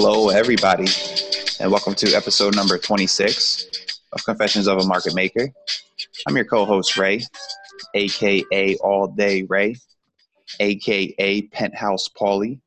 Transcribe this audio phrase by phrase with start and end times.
[0.00, 0.86] Hello, everybody,
[1.58, 5.48] and welcome to episode number 26 of Confessions of a Market Maker.
[6.24, 7.24] I'm your co host, Ray,
[7.94, 9.74] aka All Day Ray,
[10.60, 12.60] aka Penthouse Paulie.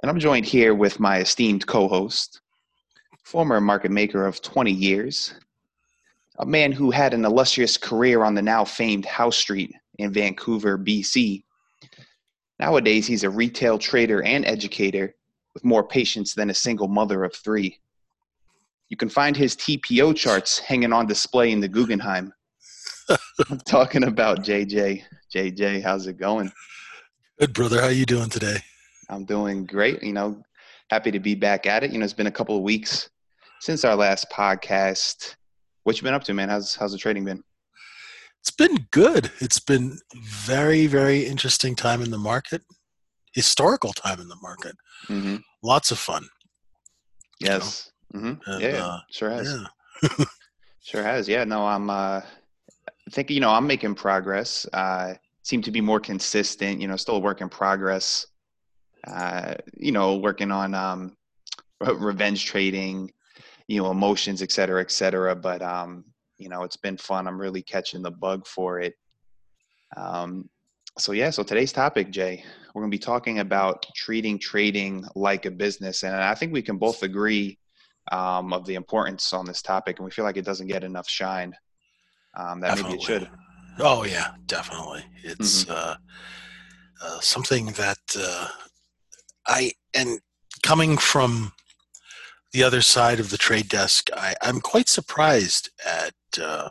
[0.00, 2.42] And I'm joined here with my esteemed co host,
[3.24, 5.34] former market maker of 20 years,
[6.38, 10.78] a man who had an illustrious career on the now famed Howe Street in Vancouver,
[10.78, 11.42] BC.
[12.60, 15.16] Nowadays, he's a retail trader and educator
[15.58, 17.80] with more patience than a single mother of three.
[18.90, 22.32] You can find his TPO charts hanging on display in the Guggenheim.
[23.50, 25.02] I'm talking about JJ.
[25.34, 26.52] JJ, how's it going?
[27.40, 27.80] Good, brother.
[27.80, 28.58] How you doing today?
[29.10, 30.00] I'm doing great.
[30.00, 30.40] You know,
[30.90, 31.90] happy to be back at it.
[31.90, 33.10] You know, it's been a couple of weeks
[33.60, 35.34] since our last podcast.
[35.82, 36.48] What you been up to, man?
[36.48, 37.42] How's how's the trading been?
[38.40, 39.32] It's been good.
[39.40, 42.62] It's been very, very interesting time in the market,
[43.32, 44.76] historical time in the market.
[45.08, 45.36] Mm-hmm.
[45.62, 46.28] Lots of fun.
[47.40, 47.90] Yes.
[48.14, 48.50] Mm-hmm.
[48.50, 49.58] And, yeah, uh, sure has.
[50.02, 50.24] Yeah.
[50.80, 51.28] Sure has.
[51.28, 51.44] Yeah.
[51.44, 51.90] No, I'm.
[51.90, 54.66] Uh, I think you know I'm making progress.
[54.72, 56.80] Uh, seem to be more consistent.
[56.80, 58.26] You know, still a work in progress.
[59.06, 61.14] Uh, you know, working on um,
[61.80, 63.12] revenge trading.
[63.66, 65.36] You know, emotions, et cetera, et cetera.
[65.36, 66.06] But um,
[66.38, 67.28] you know, it's been fun.
[67.28, 68.94] I'm really catching the bug for it.
[69.94, 70.48] Um,
[70.96, 71.28] so yeah.
[71.28, 72.42] So today's topic, Jay,
[72.74, 76.62] we're going to be talking about treating trading like a business, and I think we
[76.62, 77.58] can both agree
[78.12, 81.08] um, of the importance on this topic, and we feel like it doesn't get enough
[81.08, 81.54] shine.
[82.36, 83.28] Um, that maybe it should.
[83.78, 85.04] Oh yeah, definitely.
[85.22, 85.72] It's Mm-hmm.
[85.72, 85.96] uh,
[87.04, 88.48] uh, something that uh,
[89.46, 90.20] I and
[90.62, 91.52] coming from
[92.52, 96.70] the other side of the trade desk, I, I'm quite surprised at uh,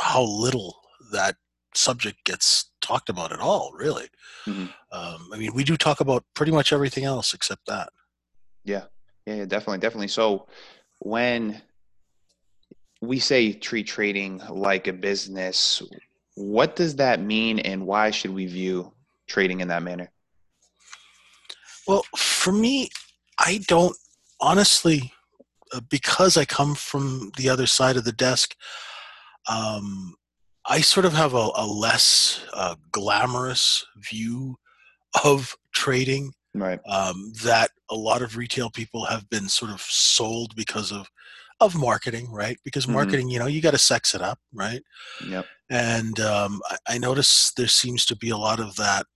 [0.00, 0.76] how little
[1.12, 1.36] that
[1.74, 3.72] subject gets talked about at all.
[3.74, 4.08] Really,
[4.46, 4.72] Mhm.
[4.92, 7.88] um, I mean, we do talk about pretty much everything else except that.
[8.64, 8.84] Yeah,
[9.26, 10.08] yeah, definitely, definitely.
[10.08, 10.46] So
[10.98, 11.62] when
[13.00, 15.82] we say treat trading like a business,
[16.34, 18.92] what does that mean, and why should we view
[19.26, 20.10] trading in that manner?
[21.86, 22.90] Well, for me,
[23.38, 23.96] I don't
[24.40, 25.12] honestly,
[25.72, 28.56] uh, because I come from the other side of the desk.
[29.48, 30.16] Um,
[30.68, 34.56] I sort of have a, a less uh, glamorous view
[35.24, 36.80] of trading Right.
[36.86, 41.08] um, that a lot of retail people have been sort of sold because of
[41.60, 42.58] of marketing, right?
[42.64, 42.92] Because Mhm.
[42.92, 44.82] marketing, you know, you got to sex it up, right?
[45.26, 45.46] Yep.
[45.70, 49.06] and um, I, I notice there seems to be a lot of that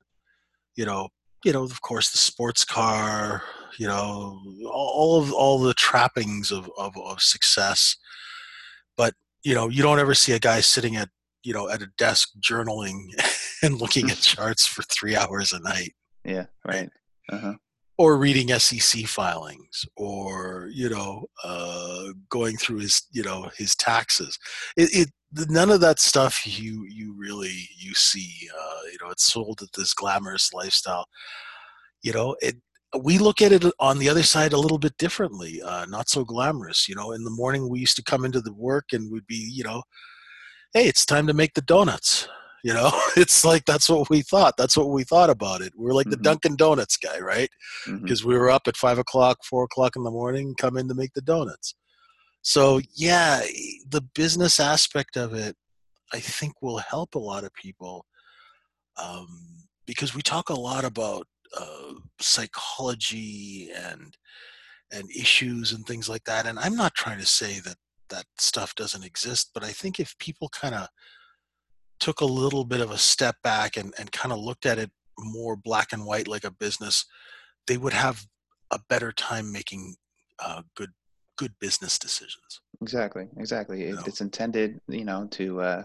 [0.76, 1.08] you know
[1.44, 3.42] you know of course the sports car
[3.78, 7.96] you know all all of all the trappings of, of, of success
[8.96, 11.08] but you know you don't ever see a guy sitting at
[11.42, 13.08] you know at a desk journaling
[13.62, 15.92] and looking at charts for three hours a night
[16.24, 16.46] Yeah.
[16.64, 16.90] Right.
[17.30, 17.54] Uh huh.
[17.98, 24.38] or reading SEC filings, or you know, uh, going through his you know his taxes.
[24.76, 28.48] It, it none of that stuff you you really you see.
[28.58, 31.06] Uh, you know, it's sold at this glamorous lifestyle.
[32.02, 32.56] You know, it.
[33.00, 35.62] We look at it on the other side a little bit differently.
[35.62, 36.88] Uh, not so glamorous.
[36.88, 39.48] You know, in the morning we used to come into the work and we'd be,
[39.54, 39.82] you know,
[40.75, 42.28] hey, it's time to make the donuts.
[42.62, 44.56] You know, it's like that's what we thought.
[44.56, 45.72] That's what we thought about it.
[45.76, 46.10] We were like Mhm.
[46.10, 47.50] the Dunkin' Donuts guy, right?
[47.86, 50.94] Because we were up at five o'clock, four o'clock in the morning, come in to
[50.94, 51.75] make the donuts.
[52.42, 53.41] So yeah,
[53.88, 55.56] the business aspect of it,
[56.12, 58.06] I think, will help a lot of people
[59.03, 59.28] um,
[59.86, 61.26] because we talk a lot about
[61.59, 64.16] uh, psychology and
[64.92, 66.47] and issues and things like that.
[66.47, 67.76] And I'm not trying to say that
[68.10, 70.88] that stuff doesn't exist, but I think if people kind of
[71.98, 74.91] took a little bit of a step back and, and kind of looked at it
[75.19, 77.04] more black and white like a business,
[77.66, 78.26] they would have
[78.71, 79.97] a better time making
[80.38, 80.91] uh, good
[81.37, 82.60] good business decisions.
[82.82, 83.26] Exactly.
[83.38, 83.84] Exactly.
[83.84, 84.03] It, No.
[84.06, 85.84] It's intended, you know, to uh,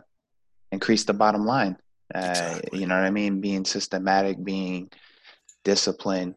[0.72, 1.78] increase the bottom line.
[2.14, 2.80] Uh, Exactly.
[2.80, 3.42] You know what I mean?
[3.42, 4.90] Being systematic, being
[5.64, 6.36] disciplined,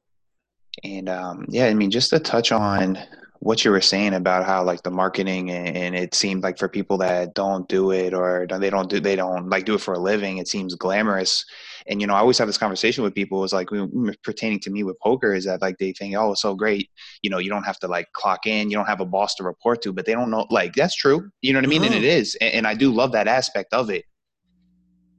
[0.85, 2.99] and um, yeah, I mean, just to touch on
[3.41, 6.69] what you were saying about how like the marketing and, and it seemed like for
[6.69, 9.81] people that don't do it or don't- they don't do they don't like do it
[9.81, 11.45] for a living, it seems glamorous.
[11.87, 13.45] And you know, I always have this conversation with people.
[13.45, 16.43] It's like mm, pertaining to me with poker is that like they think, oh, it's
[16.43, 16.91] so great.
[17.23, 19.45] You know, you don't have to like clock in, you don't have a boss to
[19.45, 20.47] report to, but they don't know.
[20.51, 21.29] Like that's true.
[21.41, 21.85] You know what I mean?
[21.85, 21.99] And Mhm.
[21.99, 24.05] it is, and, and I do love that aspect of it.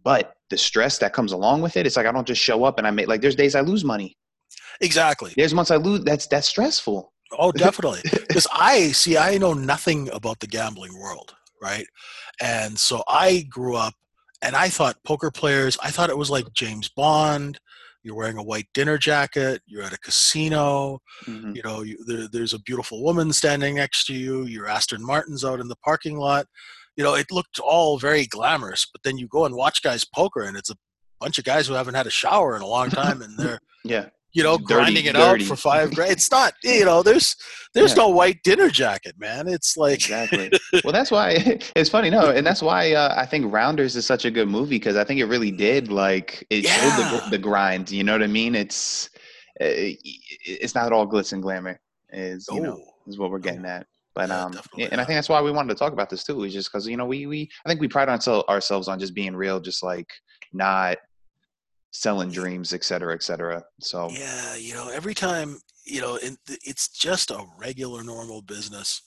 [0.04, 2.78] But the stress that comes along with it, it's like I don't just show up
[2.80, 4.18] and I make like there's days I lose money.
[4.82, 5.34] Exactly.
[5.36, 6.04] There's months I lose.
[6.04, 7.14] That's that's stressful.
[7.38, 8.02] Oh, definitely.
[8.04, 11.86] Because I see, I know nothing about the gambling world, right?
[12.42, 13.94] And so I grew up,
[14.42, 15.78] and I thought poker players.
[15.84, 17.60] I thought it was like James Bond.
[18.02, 21.54] you're wearing a white dinner jacket, you're at a casino, Mhm.
[21.54, 25.44] you know, you, there, there's a beautiful woman standing next to you, your Aston Martin's
[25.44, 26.46] out in the parking lot.
[26.96, 30.44] You know, it looked all very glamorous, but then you go and watch guys poker
[30.44, 30.78] and it's a
[31.20, 34.08] bunch of guys who haven't had a shower in a long time and they're, Yeah.
[34.34, 35.44] You know, Dirty, grinding it dirty.
[35.44, 36.12] out for five grand.
[36.12, 37.36] It's not, you know, there's
[37.74, 38.04] there's Yeah.
[38.04, 39.48] no white dinner jacket, man.
[39.48, 40.52] It's like Exactly.
[40.84, 41.32] well, that's why
[41.76, 42.10] it's funny.
[42.10, 45.04] No, and that's why uh, I think Rounders is such a good movie because I
[45.04, 47.90] think it really did like it showed the, the grind.
[47.92, 48.56] You know what I mean?
[48.56, 49.10] It's
[49.62, 49.94] uh,
[50.46, 51.80] it's not all glitz and glamour.
[52.12, 53.86] Is you know oh, is what we're getting at.
[54.16, 56.44] But Yeah, um, and I think that's why we wanted to talk about this too.
[56.44, 59.14] Is just because you know we we I think we pride oursel- ourselves on just
[59.14, 60.10] being real, just like
[60.54, 60.98] not
[61.92, 63.64] selling dreams, et cetera, et cetera.
[63.80, 69.02] So Yeah, you know, every time, you know, it's just a regular, normal business,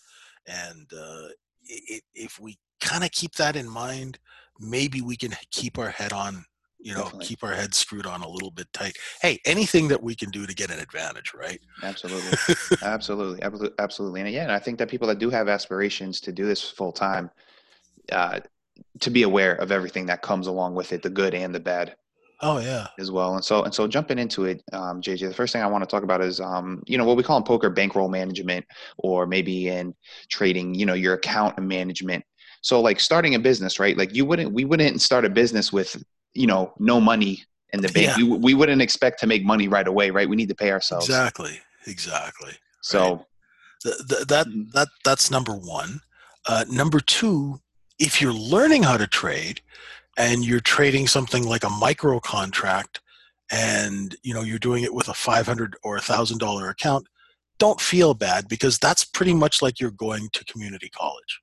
[0.46, 1.28] and uh,
[1.70, 4.18] i- i- if we kind of keep that in mind,
[4.60, 6.44] maybe we can keep our head on,
[6.78, 7.20] you know, Definitely.
[7.20, 8.96] keep our head screwed on a little bit tight.
[9.20, 11.60] Hey, anything that we can do to get an advantage, right?
[11.82, 12.36] absolutely.
[12.82, 16.32] absolutely absolutely absolutely and yeah and i think that people that do have aspirations to
[16.32, 17.30] do this full time
[18.12, 18.40] uh,
[19.00, 21.96] to be aware of everything that comes along with it the good and the bad
[22.44, 25.52] Oh yeah, as well and so and so jumping into it um, jj the first
[25.52, 27.70] thing i want to talk about is um, you know what we call in poker
[27.70, 28.64] bankroll management
[28.98, 29.94] or maybe in
[30.28, 32.24] trading you know your account management
[32.60, 36.02] so like starting a business right like you wouldn't we wouldn't start a business with
[36.34, 38.16] you know no money in the bank Yeah.
[38.16, 41.06] we, we wouldn't expect to make money right away right we need to pay ourselves
[41.06, 42.52] exactly, exactly.
[42.80, 43.24] so
[43.84, 44.70] Th- th- that Mhm.
[44.72, 46.00] that that's number one.
[46.46, 47.60] Uh, number two,
[47.98, 49.60] if you're learning how to trade,
[50.16, 53.00] and you're trading something like a micro contract,
[53.50, 57.06] and you know you're doing it with a five hundred or a thousand dollar account,
[57.58, 61.40] don't feel bad because that's pretty much like you're going to community college,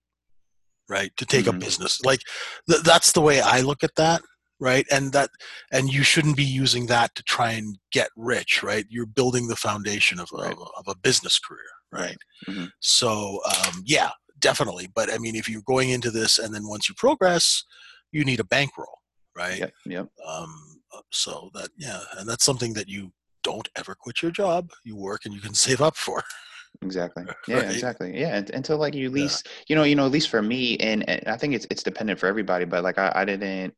[0.87, 1.11] right?
[1.17, 1.55] To take Mhm.
[1.55, 2.21] a business, like
[2.69, 4.21] th- that's the way I look at that,
[4.59, 4.85] right?
[4.91, 5.29] And that
[5.71, 8.85] and you shouldn't be using that to try and get rich, right?
[8.89, 10.51] You're building the foundation of, Right.
[10.51, 12.17] of, of a business career, right?
[12.47, 12.69] Mhm.
[12.79, 14.87] So um, yeah, definitely.
[14.93, 17.63] But I mean, if you're going into this and then once you progress,
[18.11, 18.99] you need a bankroll,
[19.35, 19.59] right?
[19.59, 20.07] Yep, yep.
[20.25, 23.11] Um, uh, so that yeah, and that's something that you
[23.43, 24.69] don't ever quit your job.
[24.83, 26.23] You work and you can save up for.
[26.81, 27.25] Exactly.
[27.47, 27.71] Yeah, Right.
[27.71, 28.19] exactly.
[28.19, 29.23] Yeah, and- until like you at Yeah.
[29.23, 31.83] least, you know, you know, at least for me, and, and I think it's it's
[31.83, 33.73] dependent for everybody, but like I, I didn't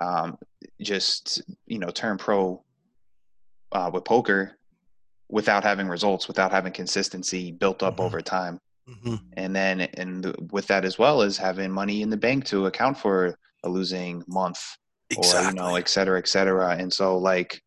[0.00, 0.36] um
[0.82, 2.62] just you know turn pro
[3.72, 4.58] uh with poker
[5.28, 8.04] without having results, without having consistency built up Mhm.
[8.04, 8.60] over time.
[8.88, 9.20] Mhm.
[9.36, 12.66] And then and th- with that as well as having money in the bank to
[12.66, 13.36] account for
[13.66, 14.60] a losing month
[15.16, 16.76] or you know, et cetera, et cetera.
[16.76, 17.60] And so like,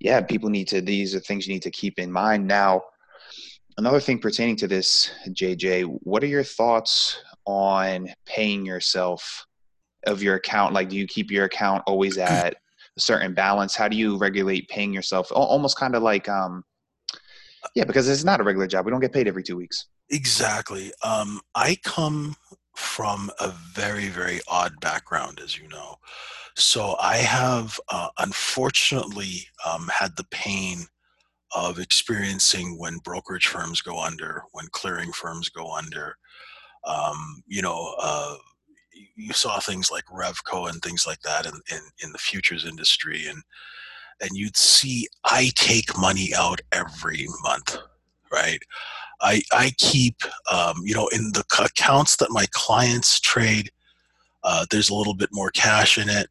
[0.00, 2.46] yeah, people need to these are things you need to keep in mind.
[2.46, 2.82] Now,
[3.78, 9.46] another thing pertaining to this, JJ, what are your thoughts on paying yourself
[10.06, 10.74] of your account?
[10.74, 12.54] Like do you keep your account always at
[12.96, 13.74] a certain balance?
[13.74, 15.30] How do you regulate paying yourself?
[15.32, 16.64] Almost kind of like um
[17.74, 18.84] yeah, because it's not a regular job.
[18.84, 19.86] We don't get paid every two weeks.
[20.10, 20.92] Exactly.
[21.02, 22.36] Um, I come
[22.74, 25.96] from a very, very odd background, as you know.
[26.56, 30.86] So I have uh, unfortunately um, had the pain
[31.54, 36.16] of experiencing when brokerage firms go under, when clearing firms go under.
[36.84, 38.36] Um, you know, uh,
[39.16, 43.26] you- saw things like Refco and things like that in, in, in the futures industry,
[43.26, 43.42] and
[44.20, 47.76] and you'd see I take money out every month,
[48.34, 48.58] right?
[49.20, 50.16] I I keep
[50.52, 53.70] um, you know in the accounts that my clients trade.
[54.42, 56.28] Uh, there's a little bit more cash in it,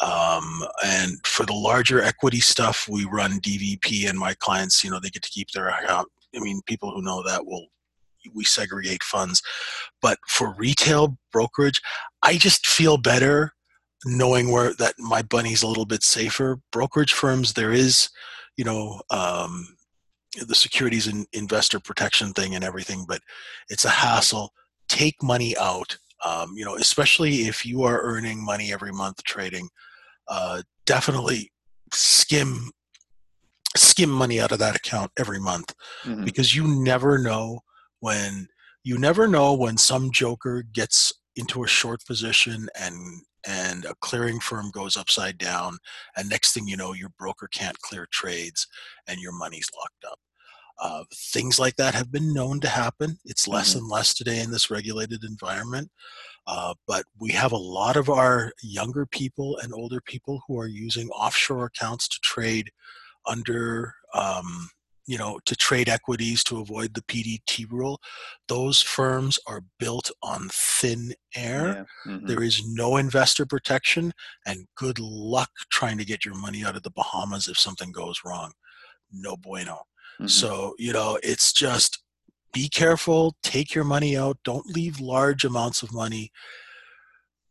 [0.00, 4.98] um, and for the larger equity stuff, we run DVP, and my clients, you know,
[4.98, 6.08] they get to keep their account.
[6.34, 7.66] I mean, people who know that will
[8.34, 9.40] we segregate funds,
[10.02, 11.80] but for retail brokerage,
[12.22, 13.52] I just feel better
[14.04, 16.58] knowing where that my bunny's a little bit safer.
[16.72, 18.10] Brokerage firms, there is,
[18.56, 19.75] you know, um,
[20.44, 23.20] the securities and investor protection thing and everything, but
[23.68, 24.52] it's a hassle.
[24.88, 29.68] Take money out, um, you know, especially if you are earning money every month trading.
[30.28, 31.50] Uh, definitely
[31.92, 32.70] skim
[33.76, 35.74] skim money out of that account every month
[36.04, 36.24] Mhm.
[36.24, 37.60] because you never know
[38.00, 38.48] when
[38.82, 44.40] you never know when some joker gets into a short position and and a clearing
[44.40, 45.78] firm goes upside down
[46.16, 48.66] and next thing you know your broker can't clear trades
[49.06, 50.18] and your money's locked up
[50.80, 53.78] uh, things like that have been known to happen it's less Mhm.
[53.78, 55.90] and less today in this regulated environment
[56.46, 60.66] uh, but we have a lot of our younger people and older people who are
[60.68, 62.70] using offshore accounts to trade
[63.26, 64.68] under um,
[65.08, 68.00] you know, to trade equities to avoid the PDT rule,
[68.48, 71.86] those firms are built on thin air.
[72.06, 72.12] Yeah.
[72.12, 72.26] mhm.
[72.26, 74.12] There is no investor protection,
[74.46, 78.22] and good luck trying to get your money out of the Bahamas if something goes
[78.24, 78.50] wrong.
[79.12, 79.82] No bueno.
[80.20, 80.30] Mhm.
[80.30, 82.02] So, you know, it's just
[82.52, 86.32] be careful, take your money out, don't leave large amounts of money.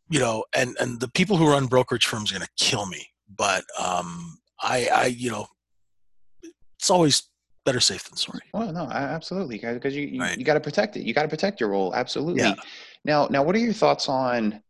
[0.10, 3.08] You know, and and the people who run brokerage firms are going to kill me,
[3.36, 5.48] but um I I you know,
[6.80, 7.24] it's always
[7.66, 8.44] better safe than sorry.
[8.54, 10.38] Well, no, absolutely, because you you, Right.
[10.38, 11.04] you got to protect it.
[11.04, 11.94] You got to protect your role.
[11.96, 12.44] Absolutely.
[12.44, 12.54] Yeah.
[13.04, 14.62] Now, now, what are your thoughts on,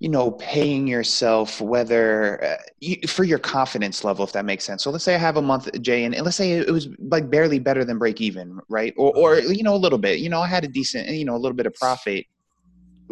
[0.00, 4.82] you know, paying yourself whether uh, you, for your confidence level, if that makes sense?
[4.82, 7.30] So let's say I have a month, Jay, and, and let's say it was like
[7.30, 8.94] barely better than break even, right?
[8.96, 10.18] Or, or you know, a little bit.
[10.18, 12.24] You know, I had a decent, you know, a little bit of profit.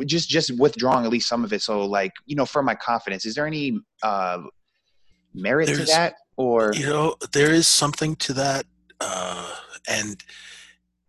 [0.07, 1.61] Just, just withdrawing at least some of it.
[1.61, 4.39] So, like, you know, for my confidence, is there any uh,
[5.35, 8.65] merit to that, or You know, there is something to that,
[9.01, 9.55] uh,
[9.89, 10.23] and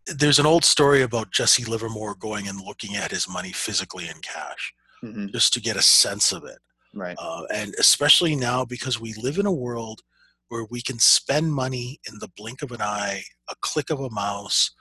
[0.07, 4.19] there's an old story about Jesse Livermore going and looking at his money physically in
[4.21, 6.59] cash Mhm, just to get a sense of it.
[6.93, 7.17] right?
[7.19, 10.01] uh, and especially now because we live in a world
[10.49, 14.09] where we can spend money in the blink of an eye, a click of a
[14.09, 14.71] mouse,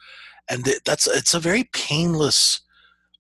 [0.51, 2.61] and th- that's it's a very painless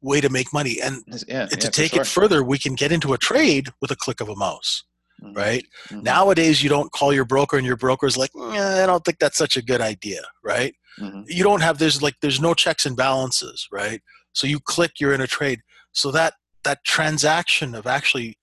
[0.02, 0.80] way to make money.
[0.82, 2.00] And Yeah, yeah, to for take sure.
[2.02, 4.84] it further, we can get into a trade with a click of a mouse,
[5.22, 5.64] Mhm, right?
[5.90, 6.02] mhm.
[6.04, 9.38] Nowadays, you don't call your broker, and your broker's like, "Eh, I don't think that's
[9.38, 10.74] such a good idea, right?
[11.00, 11.24] Mhm.
[11.28, 14.00] you don't have there's like there's no checks and balances right
[14.32, 15.60] so you click you're in a trade
[15.92, 16.34] so that
[16.64, 18.38] that transaction of actually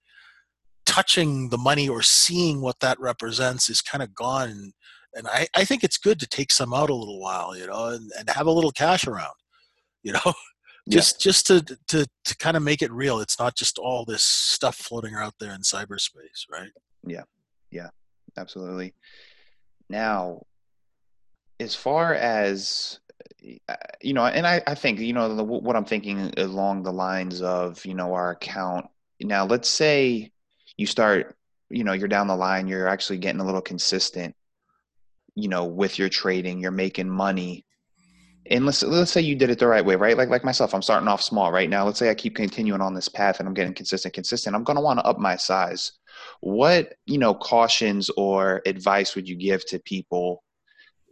[0.86, 4.50] touching the money or seeing what that represents is kind of gone.
[4.50, 4.74] And,
[5.13, 7.88] and I, I think it's good to take some out a little while you know
[7.88, 9.34] and, and have a little cash around
[10.05, 10.34] you know?
[10.88, 10.98] Yeah.
[10.98, 13.19] just just to to to kind of make it real.
[13.19, 16.69] It's not just all this stuff floating out there in cyberspace right?
[17.03, 17.24] Yeah.
[17.72, 17.89] Yeah.
[18.38, 18.93] Absolutely.
[19.89, 20.43] Now,
[21.60, 23.00] as far as
[24.02, 27.42] you know, and I, I think you know the, what I'm thinking along the lines
[27.42, 28.88] of you know our account.
[29.22, 30.32] Now, let's say
[30.78, 31.36] you start,
[31.70, 34.36] you know, you're down the line, you're actually getting a little consistent,
[35.36, 37.66] you know, with your trading, you're making money.
[38.48, 40.18] And let's let's say you did it the right way, right?
[40.18, 41.86] Like like myself, I'm starting off small right now.
[41.86, 44.56] Let's say I keep continuing on this path and I'm getting consistent, consistent.
[44.56, 45.94] I'm gonna want to up my size.
[46.42, 50.44] What you know cautions or advice would you give to people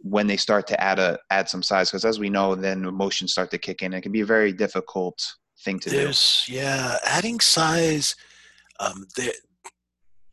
[0.04, 1.90] when they start to add a add some size?
[1.90, 3.94] Because as we know, then emotions start to kick in.
[3.94, 5.18] It can be a very difficult
[5.64, 6.12] thing to do.
[6.48, 8.14] Yeah, adding size.
[8.78, 9.32] Um, there,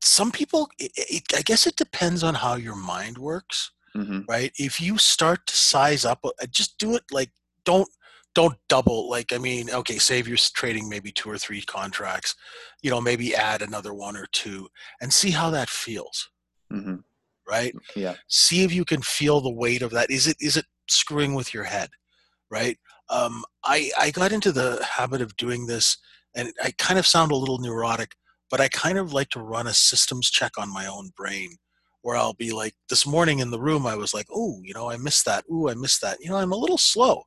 [0.01, 0.69] some people.
[0.77, 4.51] It, it, I guess it depends on how your mind works, hmm right?
[4.57, 7.31] If you start to size up, uh, just do it like
[7.63, 7.89] don't
[8.35, 9.09] don't double.
[9.09, 12.35] Like I mean, okay, save your trading maybe two or three contracts,
[12.81, 14.67] you know, maybe add another one or two
[15.01, 16.29] and see how that feels,
[16.69, 16.95] hmm
[17.47, 17.73] right?
[17.95, 18.15] Yeah.
[18.27, 20.09] see if you can feel the weight of that.
[20.11, 21.89] Is it is it screwing with your head
[22.49, 22.77] right?
[23.09, 25.97] Um, I, I got into the habit of doing this
[26.35, 28.13] and i kind of sound a little neurotic
[28.49, 31.49] but i kind of like to run a systems check on my own brain
[32.01, 34.89] where i'll be like this morning in the room i was like oh you know
[34.89, 35.43] i missed that.
[35.51, 36.17] Ooh i missed that.
[36.21, 37.23] You know i'm a little slow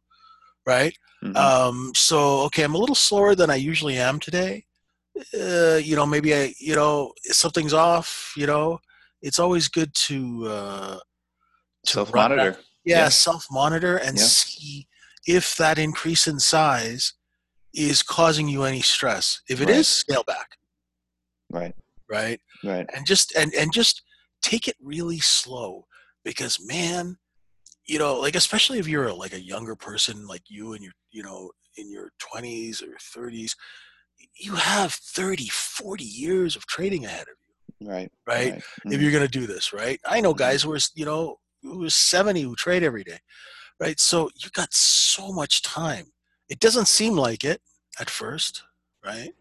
[0.67, 0.97] right?
[1.23, 1.37] Mhm.
[1.37, 4.65] um, so okay i'm a little slower than i usually am today.
[5.39, 8.81] Uh, you know maybe i you know something's off you know
[9.25, 10.99] it's always good to uh,
[11.87, 12.59] to Self monitor.
[12.85, 13.09] yeah, Yeah.
[13.09, 14.25] self monitor and Yeah.
[14.25, 14.87] see
[15.27, 17.15] if that increase in size
[17.75, 19.87] is causing you any stress if it is, Right.
[19.87, 20.49] scale back
[21.51, 21.75] Right.
[22.11, 22.89] right Right.
[22.95, 24.03] and just and and just
[24.43, 25.87] take it really slow
[26.25, 27.17] because man
[27.87, 31.23] you know like especially if you're like a younger person like you and you're you
[31.23, 33.53] know in your 20s or 30s
[34.39, 37.44] you have 30 40 years of trading ahead of you
[37.81, 38.11] Right.
[38.27, 38.53] right?
[38.53, 38.63] Right.
[38.87, 39.01] if Mhm.
[39.03, 40.01] you're going to do this right?
[40.07, 43.19] I know guys who are you know who are 70 who trade every day
[43.81, 43.99] right?
[43.99, 46.13] So you got so much time.
[46.49, 47.61] It doesn't seem like it
[48.01, 48.63] at first
[49.05, 49.33] right?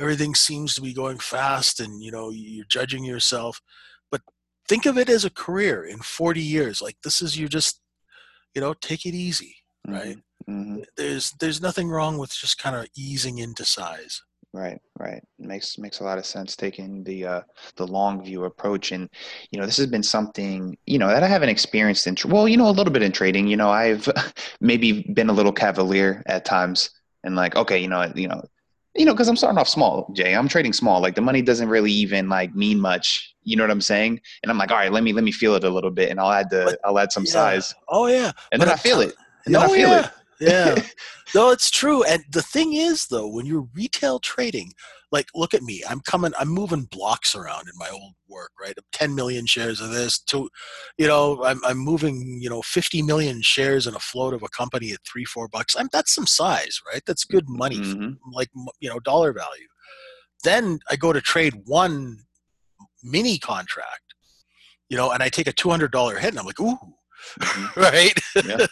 [0.00, 3.60] Everything seems to be going fast and you know you're judging yourself.
[4.10, 4.22] But
[4.68, 6.80] think of it as a career in 40 years.
[6.80, 7.80] Like this is you just
[8.54, 9.56] you know take it easy
[9.88, 10.18] right?
[10.48, 10.84] Mhm.
[10.96, 14.22] there's there's nothing wrong with just kind of easing into size
[14.54, 15.22] Right, right.
[15.38, 17.40] Makes makes a lot of sense taking the uh,
[17.76, 19.08] the long view approach, and
[19.50, 22.46] you know this has been something you know that I haven't experienced in tr- well,
[22.46, 23.46] you know, a little bit in trading.
[23.48, 24.06] You know, I've
[24.60, 26.90] maybe been a little cavalier at times,
[27.24, 28.42] and like, okay, you know, you know,
[28.94, 30.34] you know, because I'm starting off small, Jay.
[30.34, 31.00] I'm trading small.
[31.00, 33.34] Like the money doesn't really even like mean much.
[33.44, 34.20] You know what I'm saying?
[34.42, 36.20] And I'm like, all right, let me let me feel it a little bit, and
[36.20, 37.32] I'll add the But- I'll add some Yeah.
[37.32, 39.14] size, oh yeah and But then I I'm feel it,
[39.46, 40.04] and then I Oh, feel yeah.
[40.08, 40.10] it.
[40.42, 40.74] Yeah.
[41.34, 42.04] No, it's true.
[42.04, 44.70] And the thing is, though, when you're retail trading,
[45.12, 45.82] like, look at me.
[45.88, 46.32] I'm coming.
[46.38, 48.74] I'm moving blocks around in my old work, right?
[48.92, 50.18] 10 million shares of this.
[50.24, 50.50] To,
[50.98, 54.48] you know, I'm I'm moving, you know, 50 million shares in a float of a
[54.48, 55.74] company at three, four bucks.
[55.74, 57.02] I'm that's some size, right?
[57.06, 58.18] That's good money, Mhm.
[58.32, 59.68] like you know, dollar value.
[60.44, 62.18] Then I go to trade one
[63.02, 64.14] mini contract,
[64.90, 66.76] you know, and I take a two hundred dollar hit, and I'm like, ooh,
[67.40, 67.76] Mhm.
[67.76, 68.18] right?
[68.44, 68.66] Yeah.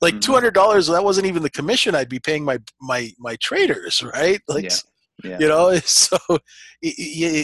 [0.00, 0.20] Like Mhm.
[0.22, 0.86] two hundred dollars.
[0.86, 4.40] That wasn't even the commission I'd be paying my my my traders, right?
[4.48, 4.76] Like, Yeah.
[5.24, 5.38] Yeah.
[5.40, 6.36] you know, so i-
[6.86, 6.94] i-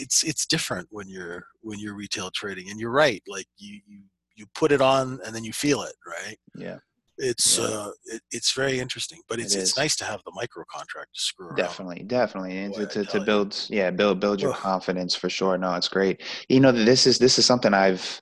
[0.02, 3.22] it's it's different when you're when you're retail trading, and you're right.
[3.26, 4.00] Like you you
[4.36, 6.38] you put it on and then you feel it, right?
[6.56, 6.78] Yeah.
[7.18, 7.64] It's Yeah.
[7.66, 11.14] uh, it, it's very interesting, but It it's it's nice to have the micro contract
[11.14, 11.56] to screw around.
[11.56, 13.24] Definitely, definitely, and Boy, to, to, to you.
[13.24, 14.56] build, yeah, build build your Ugh.
[14.58, 15.56] confidence for sure.
[15.56, 16.22] No, it's great.
[16.48, 18.20] You know, this is this is something I've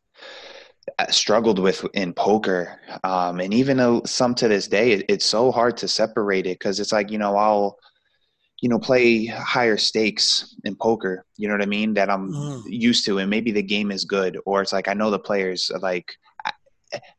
[1.11, 5.53] struggled with in poker, um, and even though some to this day, it, it's so
[5.53, 7.79] hard to separate it because it's like you know I'll,
[8.61, 11.25] you know, play higher stakes in poker.
[11.37, 11.95] You know what I mean?
[11.95, 12.62] That I'm Mm.
[12.67, 15.71] used to, and maybe the game is good, or it's like I know the players
[15.71, 16.12] are like.
[16.45, 16.53] I,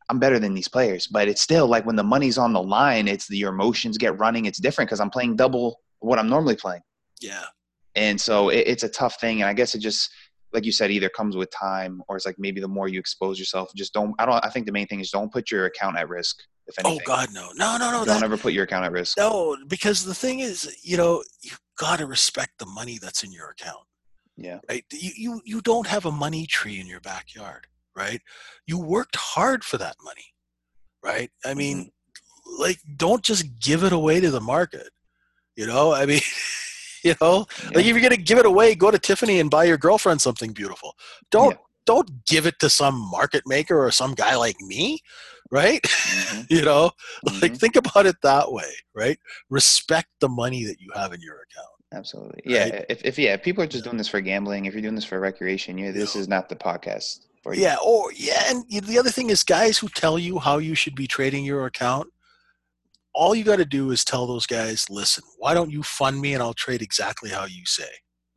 [0.09, 3.07] I'm better than these players, but it's still like when the money's on the line,
[3.07, 4.45] it's the, your emotions get running.
[4.45, 6.81] It's different because I'm playing double what I'm normally playing
[7.21, 7.45] Yeah,
[7.95, 10.09] and so it, it's a tough thing and i guess it just
[10.53, 13.39] like you said either comes with time or it's like maybe the more you expose
[13.39, 15.97] yourself just don't i don't i think the main thing is don't put your account
[15.97, 18.05] at risk if oh, anything Oh God, no, no, no, no.
[18.05, 21.23] don't That, ever put your account at risk no, because the thing is, you know,
[21.41, 23.85] you got to respect the money that's in your account.
[24.37, 24.85] yeah right?
[24.91, 28.21] You, you you don't have a money tree in your backyard, right?
[28.65, 30.33] You worked hard for that money,
[31.03, 31.31] right?
[31.45, 32.61] I mean, mm-hmm.
[32.61, 34.89] like don't just give it away to the market.
[35.55, 36.21] You know, I mean,
[37.09, 37.45] you know,
[37.75, 40.51] like if you're gonna give it away, go to Tiffany and buy your girlfriend something
[40.53, 40.95] beautiful.
[41.31, 41.57] Don't Yeah.
[41.85, 44.99] don't give it to some market maker or some guy like me,
[45.51, 45.81] right?
[45.83, 46.91] Mhm, you know,
[47.41, 47.59] like mhm.
[47.59, 49.19] think about it that way, right?
[49.49, 51.67] Respect the money that you have in your account.
[51.93, 52.85] absolutely yeah Right.
[52.89, 55.05] if, if yeah if people are just doing this for gambling if you're doing this
[55.05, 58.97] for recreation yeah this is not the podcast for you Yeah, or yeah, and the
[58.97, 62.07] other thing is guys who tell you how you should be trading your account.
[63.13, 66.33] All you got to do is tell those guys, listen, why don't you fund me
[66.33, 67.89] and I'll trade exactly how you say.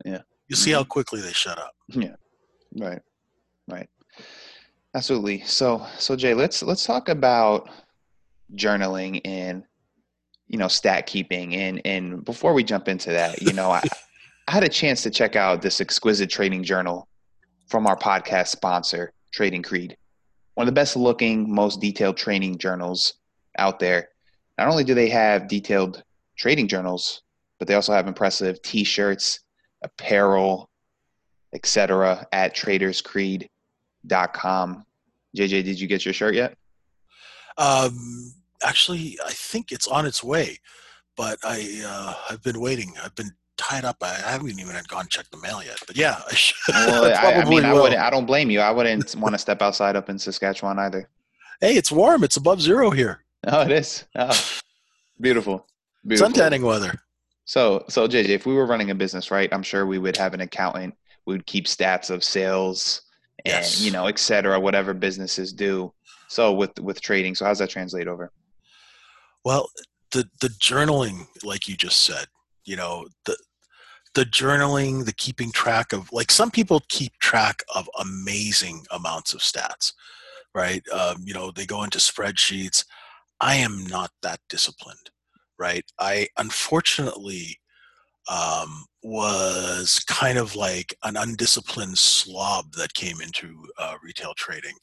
[0.05, 0.21] Yeah.
[0.47, 0.89] You see how mm-hmm.
[0.89, 1.73] quickly they shut up.
[1.89, 2.15] Yeah.
[2.75, 3.01] Right.
[3.67, 3.89] Right.
[4.95, 5.41] Absolutely.
[5.41, 7.69] So so Jay, let's let's talk about
[8.55, 9.63] journaling and
[10.47, 13.81] you know stat keeping and and before we jump into that, you know, I,
[14.47, 17.07] I had a chance to check out this exquisite trading journal
[17.67, 19.97] from our podcast sponsor, Trading Creed.
[20.55, 23.15] One of the best looking, most detailed trading journals
[23.57, 24.09] out there.
[24.57, 26.03] Not only do they have detailed
[26.35, 27.21] trading journals,
[27.59, 29.39] but they also have impressive t-shirts,
[29.83, 30.69] apparel,
[31.53, 32.27] etc.
[32.31, 34.85] at traderscreed.com.
[35.35, 36.55] JJ, did you get your shirt yet?
[37.57, 40.59] Um, actually, I think it's on its way,
[41.15, 42.93] but I uh, I've been waiting.
[43.03, 43.97] I've been tied up.
[44.01, 45.77] I haven't even gone check the mail yet.
[45.85, 46.75] But yeah, I should.
[46.75, 47.99] Well, I, I mean, I wouldn't.
[47.99, 48.59] I don't blame you.
[48.59, 51.09] I wouldn't want to step outside up in Saskatchewan either.
[51.59, 52.23] Hey, it's warm.
[52.23, 53.23] It's above zero here.
[53.47, 54.03] Oh, it is.
[54.15, 54.37] Oh,
[55.21, 55.67] beautiful.
[56.05, 56.31] Beautiful.
[56.33, 56.93] Suntanning weather.
[57.45, 60.33] So, so JJ, if we were running a business, right, I'm sure we would have
[60.33, 60.95] an accountant.
[61.25, 63.01] We would keep stats of sales
[63.45, 63.79] and Yes.
[63.81, 65.93] you know, et cetera, whatever businesses do.
[66.27, 68.31] So with with trading, so how's that translate over?
[69.45, 69.69] Well,
[70.11, 72.25] the the journaling, like you just said,
[72.65, 73.37] you know, the
[74.13, 79.39] the journaling, the keeping track of like some people keep track of amazing amounts of
[79.41, 79.93] stats,
[80.53, 80.83] right?
[80.89, 82.83] Um, you know, they go into spreadsheets.
[83.39, 85.11] I am not that disciplined,
[85.59, 85.85] right?
[85.99, 87.59] I unfortunately
[88.29, 94.75] um, was kind of like an undisciplined slob that came into uh, retail trading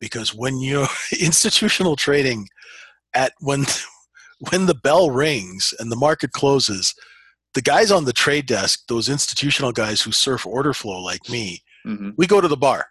[0.00, 0.88] because when you're
[1.20, 2.48] institutional trading
[3.14, 3.64] at when
[4.50, 6.94] when the bell rings and the market closes
[7.54, 11.60] the guys on the trade desk those institutional guys who surf order flow like me
[11.84, 12.86] hmm we go to the bar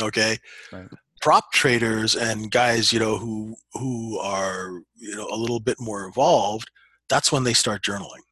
[0.00, 0.38] okay
[0.72, 0.88] Right.
[1.20, 6.06] Prop traders and guys you know who who are you know a little bit more
[6.06, 6.68] involved
[7.08, 8.22] that's when they start journaling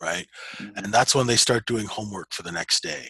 [0.00, 0.26] right?
[0.58, 0.76] Mm-hmm.
[0.78, 3.08] and that's when they start doing homework for the next day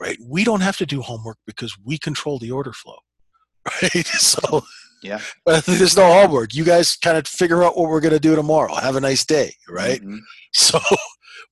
[0.00, 0.16] right?
[0.26, 2.96] We don't have to do homework because we control the order flow
[3.82, 4.06] right?
[4.06, 4.62] So
[5.02, 5.20] Yeah.
[5.44, 6.54] but there's no homework.
[6.54, 8.74] You guys kind of figure out what we're going to do tomorrow.
[8.74, 10.00] Have a nice day right?
[10.02, 10.18] Mhm.
[10.52, 10.78] so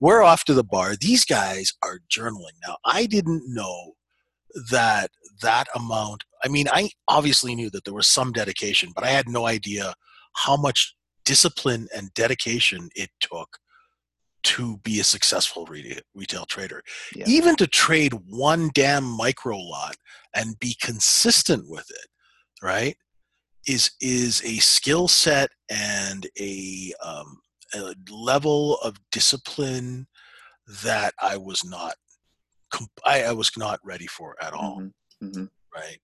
[0.01, 0.95] we're off to the bar.
[0.97, 2.57] These guys are journaling.
[2.67, 3.95] Now i didn't know
[4.71, 5.11] that
[5.43, 9.29] that amount i mean i obviously knew that there was some dedication but i had
[9.29, 9.95] no idea
[10.35, 13.59] how much discipline and dedication it took
[14.45, 16.83] to be a successful retail, trader
[17.15, 17.25] Yeah.
[17.27, 19.97] even to trade one damn micro lot
[20.35, 22.07] and be consistent with it
[22.63, 22.97] right
[23.67, 27.41] is is a skill set and a, um,
[27.75, 30.07] a level of discipline
[30.83, 31.95] that I was not
[33.05, 34.79] I, I was not ready for at all.
[34.81, 35.27] Mm-hmm.
[35.27, 35.45] Mm-hmm.
[35.75, 35.99] Right,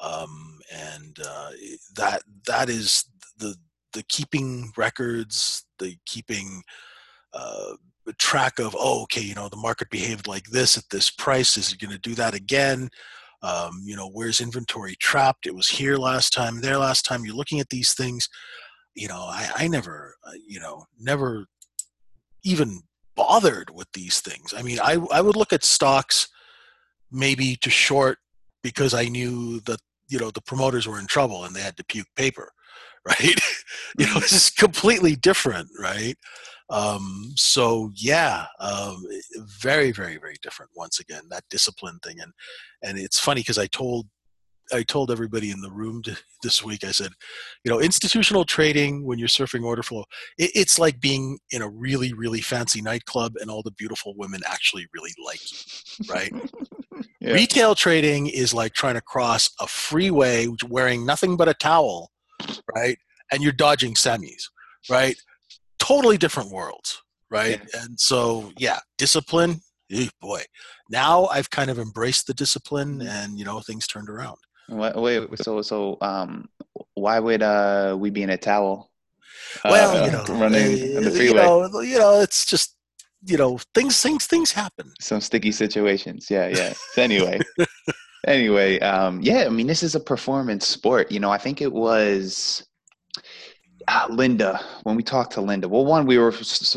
[0.00, 1.50] um, and uh,
[1.96, 3.04] that that is
[3.38, 3.56] the
[3.92, 6.62] the keeping records, the keeping
[7.32, 7.74] uh,
[8.18, 11.72] track of oh okay you know the market behaved like this at this price is
[11.72, 12.88] it going to do that again?
[13.42, 15.46] Um, you know where's inventory trapped?
[15.46, 18.28] It was here last time there last time you're looking at these things.
[18.94, 21.46] You know i, I never uh, you know never
[22.42, 22.80] even
[23.16, 24.52] bothered with these things.
[24.56, 26.28] I mean I, I would look at stocks
[27.10, 28.18] maybe to short
[28.64, 31.84] because i knew that you know the promoters were in trouble and they had to
[31.84, 32.50] puke paper
[33.06, 33.40] right?
[33.98, 36.16] You know it's just completely different right?
[36.70, 39.04] Um, so yeah um,
[39.60, 42.16] very very very different once again that discipline thing.
[42.20, 42.32] And
[42.82, 44.06] and it's funny because i told
[44.72, 47.12] i told everybody in the room to, this week i said
[47.64, 50.04] you know institutional trading when you're surfing order flow
[50.38, 54.40] it, it's like being in a really really fancy nightclub and all the beautiful women
[54.46, 56.32] actually really like you right
[57.24, 57.34] yeah.
[57.34, 62.10] retail trading is like trying to cross a freeway wearing nothing but a towel
[62.76, 62.98] right
[63.32, 64.44] and you're dodging semis
[64.90, 65.16] right
[65.84, 67.60] totally different worlds, right?
[67.72, 67.82] Yeah.
[67.82, 69.60] And so, yeah, discipline.
[70.20, 70.42] boy,
[70.90, 73.08] now I've kind of embraced the discipline, mm-hmm.
[73.08, 74.38] and you know things turned around.
[74.68, 76.48] Wait, wait so so um,
[76.94, 78.90] why would uh we be in a towel?
[79.64, 81.26] Well, uh, you know, running uh, the freeway.
[81.28, 82.76] You know, you know, it's just
[83.26, 84.92] you know things things things happen.
[85.00, 86.30] Some sticky situations.
[86.30, 86.74] Yeah, yeah.
[86.92, 87.40] So anyway.
[88.26, 91.10] anyway, um, yeah, I mean, this is a performance sport.
[91.10, 92.66] You know, I think it was
[93.88, 96.32] uh, Linda, when we talked to Linda, well, one, we were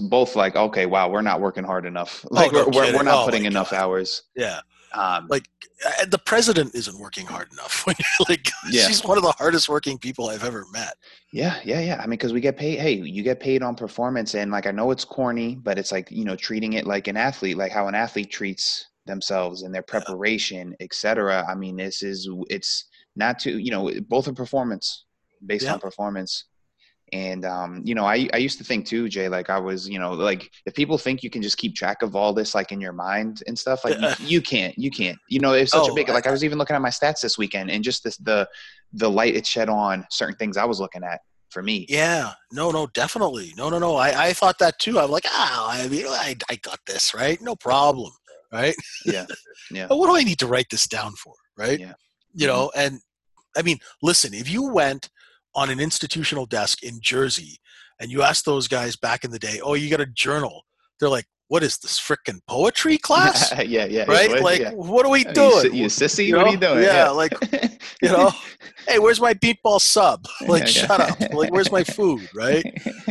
[0.10, 2.26] both like, okay, wow, we're not working hard enough.
[2.26, 3.78] Oh, like, oh, no we're, we're, not oh, putting enough God.
[3.78, 4.24] hours.
[4.36, 4.60] Yeah.
[4.94, 5.48] Um, like,
[5.86, 7.86] uh, the president isn't working hard enough.
[8.30, 8.88] like, yeah.
[8.88, 10.96] she's one of the hardest working people I've ever met.
[11.32, 11.96] Yeah, yeah, yeah.
[12.00, 12.80] I mean, because we get paid.
[12.80, 16.10] Hey, you get paid on performance, and like, I know it's corny, but it's like
[16.12, 19.84] you know, treating it like an athlete, like how an athlete treats themselves and their
[19.84, 20.86] preparation, yeah.
[20.86, 21.46] etc.
[21.48, 25.06] I mean, this is it's not to you know, both a performance
[25.46, 25.74] based yeah.
[25.74, 26.46] on performance
[27.14, 29.98] and um, you know, I, I used to think too, Jay, like I was, you
[29.98, 32.82] know, like if people think you can just keep track of all this like in
[32.82, 35.18] your mind and stuff, like you, you, can't, you can't.
[35.30, 37.22] You know, it's such oh, a big like I was even looking at my stats
[37.22, 38.48] this weekend and just this the
[38.94, 41.86] the light it shed on certain things I was looking at for me.
[41.88, 42.34] Yeah.
[42.52, 43.54] No, no, definitely.
[43.58, 43.96] No, no, no.
[43.96, 45.00] I, I thought that too.
[45.00, 47.42] I'm like, ah, I mean, I, I got this, right?
[47.42, 48.12] No problem.
[48.52, 48.76] Right.
[49.06, 49.26] Yeah.
[49.70, 49.88] Yeah.
[49.88, 51.34] what do I need to write this down for?
[51.58, 51.78] Right.
[51.78, 51.96] Yeah.
[52.34, 52.94] You know, mm-hmm.
[52.94, 53.02] and
[53.58, 55.10] I mean, listen, if you went
[55.58, 57.58] on an institutional desk in Jersey
[58.00, 60.64] and you ask those guys back in the day, oh, you got a journal.
[61.00, 63.52] They're like, what is this freaking poetry class?
[63.66, 64.06] yeah, yeah.
[64.08, 64.30] Right?
[64.30, 64.72] What, like, yeah.
[64.74, 65.74] what are we uh, doing?
[65.74, 66.28] You, you sissy?
[66.28, 66.84] You what are you doing?
[66.84, 67.10] Yeah, yeah.
[67.10, 67.34] like,
[68.02, 68.32] you know,
[68.88, 70.26] hey, where's my beatball sub?
[70.48, 71.34] Like, yeah, shut up.
[71.34, 72.30] Like, where's my food?
[72.36, 72.64] Right?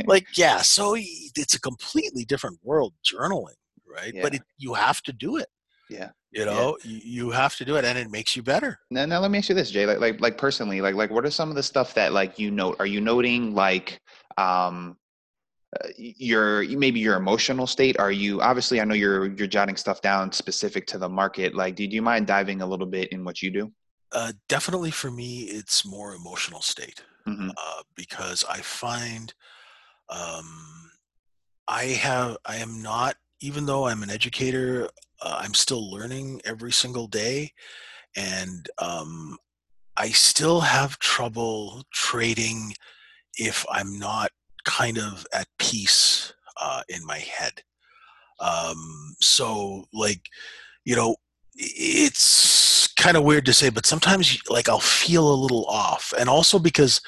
[0.07, 0.59] Like, yeah.
[0.59, 3.57] So it's a completely different world journaling,
[3.91, 4.15] right?
[4.23, 5.49] But it, you have to do it.
[5.89, 7.01] Yeah you know yeah.
[7.03, 9.49] you have to do it and it makes you better now, now let me ask
[9.49, 11.95] you this jay like, like like personally like like what are some of the stuff
[11.95, 14.01] that like you note are you noting like
[14.37, 14.97] um
[15.83, 20.01] uh, your maybe your emotional state are you obviously i know you're you're jotting stuff
[20.01, 23.25] down specific to the market like do, do you mind diving a little bit in
[23.25, 23.73] what you do
[24.13, 27.51] uh, definitely for me it's more emotional state mm-hmm.
[27.51, 29.35] uh, because i find
[30.09, 30.91] um,
[31.67, 34.89] i have i am not even though i'm an educator
[35.23, 37.53] uh, I'm still learning every single day,
[38.17, 39.39] and um,
[39.97, 42.75] I still have trouble trading
[43.37, 44.31] if I'm not
[44.65, 47.63] kind of at peace uh, in my head.
[48.41, 50.29] Um, so, like,
[50.85, 51.17] you know,
[51.55, 56.29] it's kind of weird to say, but sometimes, like, I'll feel a little off, and
[56.29, 57.01] also because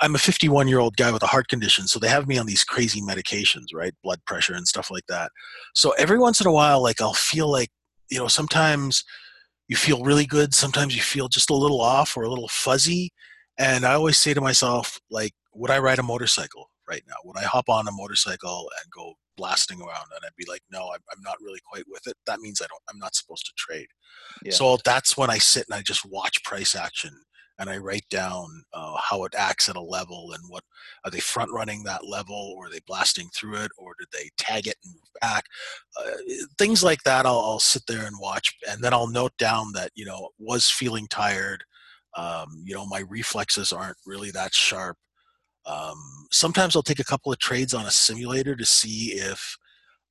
[0.00, 2.46] I'm a 51 year old guy with a heart condition, so they have me on
[2.46, 3.94] these crazy medications, right?
[4.02, 5.30] Blood pressure and stuff like that.
[5.74, 7.70] So every once in a while, like I'll feel like,
[8.10, 9.04] you know, sometimes
[9.68, 13.12] you feel really good, sometimes you feel just a little off or a little fuzzy.
[13.58, 17.16] And I always say to myself, like, would I ride a motorcycle right now?
[17.24, 20.06] Would I hop on a motorcycle and go blasting around?
[20.14, 22.16] And I'd be like, no, I'm, I'm not really quite with it.
[22.26, 23.88] That means I don't, I'm not supposed to trade.
[24.44, 24.52] Yeah.
[24.52, 27.12] So that's when I sit and I just watch price action
[27.58, 30.64] and I write down uh, how it acts at a level and what
[31.04, 34.30] are they front running that level or are they blasting through it or did they
[34.36, 35.44] tag it and move back?
[35.98, 36.16] Uh,
[36.58, 39.90] things like that I'll, I'll, sit there and watch and then I'll note down that
[39.94, 41.64] you know was feeling tired
[42.16, 44.96] um, you know my reflexes aren't really that sharp.
[45.66, 49.56] Um, sometimes I'll take a couple of trades on a simulator to see if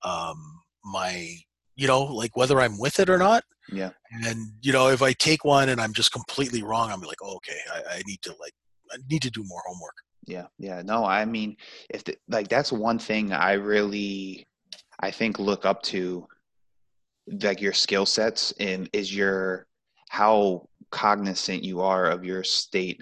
[0.03, 1.36] um, my
[1.75, 3.43] you know, like whether I'm with it or not.
[3.71, 3.91] Yeah.
[4.23, 7.35] And you know, if I take one and I'm just completely wrong, I'm like, oh,
[7.38, 8.53] okay, I, I need to like,
[8.91, 9.95] I need to do more homework.
[10.27, 10.81] Yeah, yeah.
[10.83, 11.57] No, I mean,
[11.89, 14.47] if the, like that's one thing I really,
[14.99, 16.27] I think look up to,
[17.41, 19.65] like your skill sets and is your
[20.09, 23.01] how cognizant you are of your state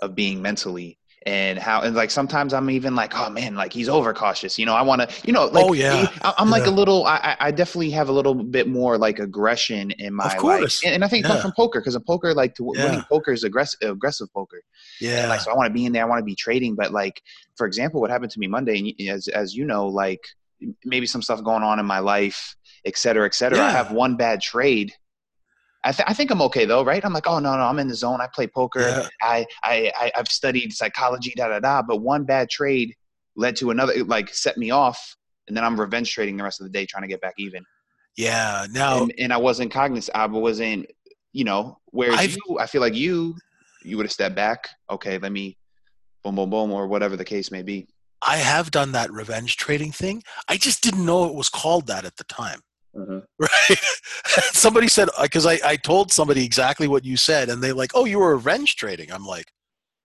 [0.00, 3.88] of being mentally and how and like sometimes I'm even like oh man like he's
[3.88, 6.08] overcautious you know I want to you know like Oh, yeah.
[6.22, 6.70] I, I'm like Yeah.
[6.70, 10.36] a little I I definitely have a little bit more like aggression in my like
[10.38, 10.82] course.
[10.84, 13.04] and, and I think it comes from poker because in poker like to winning Yeah.
[13.10, 14.62] poker is aggressive aggressive poker
[15.02, 15.28] and, Yeah.
[15.28, 17.22] like so I want to be in there I want to be trading but like
[17.56, 20.20] for example what happened to me Monday and as as you know like
[20.84, 24.16] maybe some stuff going on in my life et cetera et cetera I have one
[24.16, 24.92] bad trade
[25.84, 27.04] I, th- I think I'm okay though, right?
[27.04, 28.20] I'm like, oh no, no, I'm in the zone.
[28.20, 28.80] I play poker.
[28.80, 29.08] Yeah.
[29.20, 31.82] I, I, I, I've studied psychology, da da da.
[31.82, 32.94] But one bad trade
[33.36, 35.16] led to another, it, like set me off,
[35.48, 37.64] and then I'm revenge trading the rest of the day, trying to get back even.
[38.16, 38.66] Yeah.
[38.70, 40.16] Now, And, and I wasn't cognizant.
[40.16, 40.86] I wasn't,
[41.32, 41.78] you know.
[41.86, 43.34] Whereas I've- you, I feel like you,
[43.82, 44.68] you would have stepped back.
[44.88, 45.56] Okay, let me,
[46.22, 47.88] boom, boom, boom, or whatever the case may be.
[48.24, 50.22] I have done that revenge trading thing.
[50.48, 52.60] I just didn't know it was called that at the time.
[52.96, 53.18] Mm-hmm.
[53.38, 53.78] Right.
[54.52, 57.92] somebody said, uh, because I, I told somebody exactly what you said, and they like,
[57.94, 59.10] oh, you were revenge trading.
[59.10, 59.46] I'm like,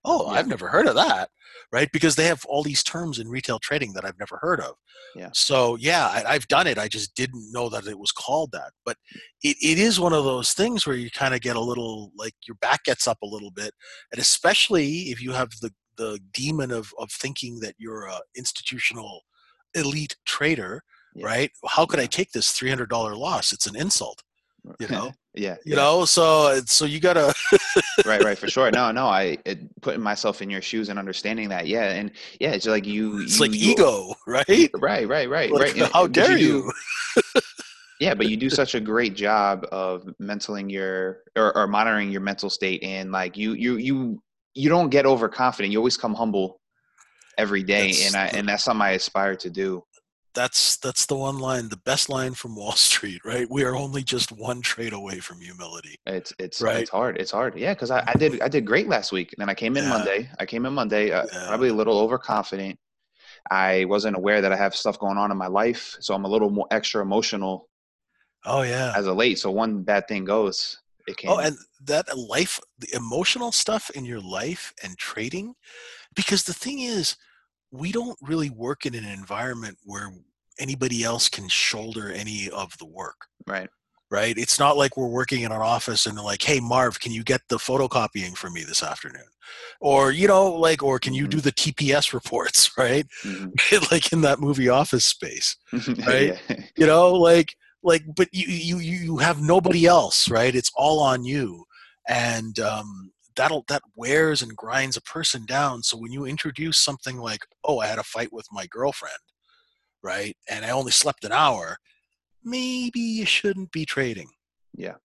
[0.06, 0.39] oh, Yeah.
[0.39, 1.30] I've never heard of that.
[1.71, 1.89] Right.
[1.91, 4.76] Because they have all these terms in retail trading that I've never heard of.
[5.15, 5.30] Yeah.
[5.34, 6.78] So, yeah, I, I've done it.
[6.78, 8.71] I just didn't know that it was called that.
[8.86, 8.95] But
[9.43, 12.36] it, it is one of those things where you kind of get a little, like,
[12.47, 13.73] your back gets up a little bit.
[14.13, 19.23] And especially if you have the, the demon of, of thinking that you're a institutional
[19.76, 20.84] elite trader
[21.17, 21.25] Yeah.
[21.25, 21.51] right?
[21.67, 23.51] How could I take this three hundred dollar loss?
[23.51, 24.21] It's an insult,
[24.80, 25.12] you know.
[25.34, 25.75] yeah, You yeah.
[25.75, 27.34] know, so uh, so you gotta.
[28.06, 31.49] right right for sure no no i it, putting myself in your shoes and understanding
[31.49, 34.69] that yeah and yeah it's like you It's you- like you- ego, right?
[34.75, 36.71] right right right Like, right how dare you?
[37.99, 42.21] yeah but you do such a great job of mentaling your or, or monitoring your
[42.21, 44.21] mental state and like you you you
[44.53, 46.60] you don't get overconfident you always come humble
[47.38, 49.84] every day That's and i and that's something i aspire to do
[50.38, 53.47] That's that's the one line, the best line from Wall Street, right?
[53.50, 55.95] We are only just one trade away from humility.
[56.06, 56.82] it's it's Right.
[56.82, 59.41] it's hard it's hard yeah because I, I did i did great last week and
[59.41, 59.89] then i came in Yeah.
[59.89, 61.47] monday i came in monday uh, Yeah.
[61.47, 62.78] probably a little overconfident
[63.52, 66.30] i wasn't aware that i have stuff going on in my life so i'm a
[66.36, 67.67] little more extra emotional
[68.45, 68.93] Oh yeah.
[68.95, 70.78] as a late so one bad thing goes
[71.28, 75.56] Oh, and that life, the emotional stuff in your life and trading,
[76.15, 77.15] because the thing is,
[77.71, 80.12] we don't really work in an environment where
[80.60, 83.27] anybody else can shoulder any of the work.
[83.45, 83.69] right
[84.10, 84.38] right?
[84.38, 87.25] It's not like we're working in an office and they're like, "Hey, Marv, can you
[87.25, 89.27] get the photocopying for me this afternoon?"
[89.82, 93.06] Or you know, like, or can you do the TPS reports, right?
[93.23, 93.51] Mhm.
[93.91, 95.58] like in that movie Office Space,
[96.08, 96.39] Right?
[96.49, 96.56] Yeah.
[96.77, 97.53] you know, like,
[97.84, 100.56] like, but you you you have nobody else, right?
[100.56, 101.65] It's all on you,
[102.08, 105.84] and um, that'll that wears and grinds a person down.
[105.84, 109.13] So when you introduce something like, "Oh, I had a fight with my girlfriend,"
[110.04, 111.78] right, and I only slept an hour.
[112.43, 114.30] Maybe you shouldn't be trading,
[114.76, 114.95] Yeah.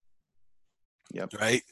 [1.12, 1.34] Yep.
[1.40, 1.62] right?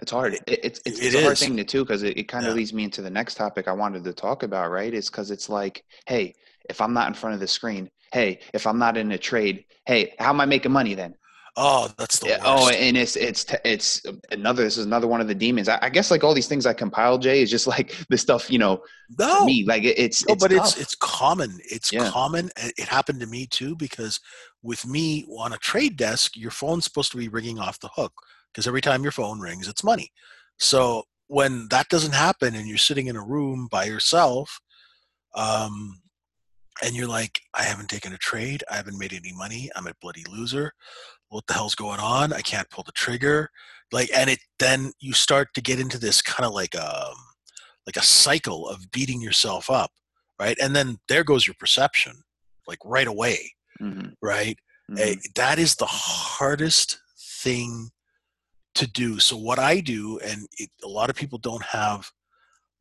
[0.00, 0.34] It's hard.
[0.34, 2.52] It, it's it's, It it's a hard thing to too because it, it kind of
[2.52, 2.56] Yeah.
[2.56, 4.70] leads me into the next topic I wanted to talk about.
[4.70, 4.92] Right?
[4.94, 6.34] Is because it's like, hey,
[6.68, 9.64] if I'm not in front of the screen, hey, if I'm not in a trade,
[9.86, 11.14] hey, how am I making money then?
[11.56, 12.42] Oh, that's the worst.
[12.44, 14.62] oh, and it's it's it's another.
[14.62, 15.68] This is another one of the demons.
[15.68, 18.50] I, I guess like all these things I compiled, Jay, is just like the stuff
[18.50, 18.80] you know
[19.18, 19.64] no, me.
[19.66, 20.80] Like it, it's no, it's but it's tough.
[20.80, 21.58] it's common.
[21.64, 22.10] It's Yeah.
[22.10, 22.50] common.
[22.56, 24.20] It happened to me too because
[24.62, 28.12] with me on a trade desk, your phone's supposed to be ringing off the hook
[28.52, 30.12] because every time your phone rings, it's money.
[30.58, 34.60] So when that doesn't happen and you're sitting in a room by yourself,
[35.34, 36.00] um,
[36.82, 39.92] and you're like, I haven't taken a trade, I haven't made any money, I'm a
[40.00, 40.72] bloody loser.
[41.28, 42.32] What the hell's going on?
[42.32, 43.50] I can't pull the trigger.
[43.92, 47.14] Like, and it then you start to get into this kind of like um
[47.86, 49.90] like a cycle of beating yourself up,
[50.38, 50.58] right?
[50.60, 52.22] And then there goes your perception,
[52.66, 54.58] like right away, Mhm, right?
[54.98, 56.98] Eh, that is the hardest
[57.42, 57.90] thing
[58.74, 59.18] to do.
[59.18, 62.10] So what I do, and it, a lot of people don't have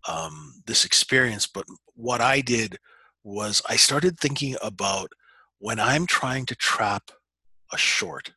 [0.08, 2.78] um, this experience, but what I did
[3.24, 5.12] was I started thinking about
[5.60, 7.12] when I'm trying to trap
[7.72, 8.34] a short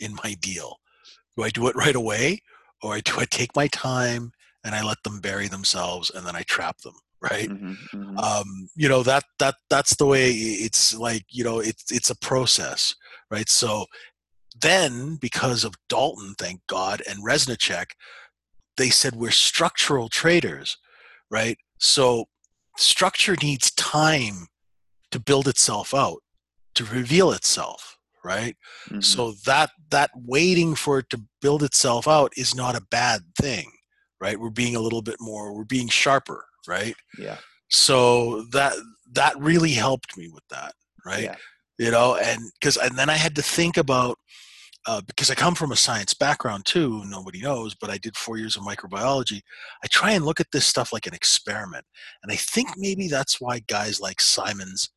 [0.00, 0.78] in my deal.
[1.36, 2.42] Do I do it right away,
[2.82, 4.32] or do I take my time
[4.64, 6.94] and I let them bury themselves and then I trap them?
[7.20, 8.18] Right Mhm, mhm.
[8.18, 12.18] um, you know that that that's the way it's like you know it's it's a
[12.18, 12.94] process
[13.30, 13.86] right so
[14.60, 17.92] then because of dalton thank god and resnicek
[18.76, 20.76] they said we're structural traders
[21.30, 22.24] right so
[22.76, 24.46] structure needs time
[25.10, 26.18] to build itself out
[26.74, 27.91] to reveal itself
[28.24, 28.56] right
[28.90, 29.02] Mhm.
[29.02, 33.70] so that that waiting for it to build itself out is not a bad thing
[34.20, 34.38] right?
[34.38, 36.94] We're being a little bit more, we're being sharper, right?
[37.18, 37.38] Yeah.
[37.70, 38.74] So that
[39.14, 41.24] that really helped me with that, right?
[41.24, 41.36] Yeah.
[41.78, 44.16] You know, and because and then I had to think about
[44.86, 47.02] uh, because I come from a science background too.
[47.06, 49.40] Nobody knows, but I did four years of microbiology.
[49.82, 51.84] I try and look at this stuff like an experiment,
[52.22, 54.90] and I think maybe that's why guys like Simons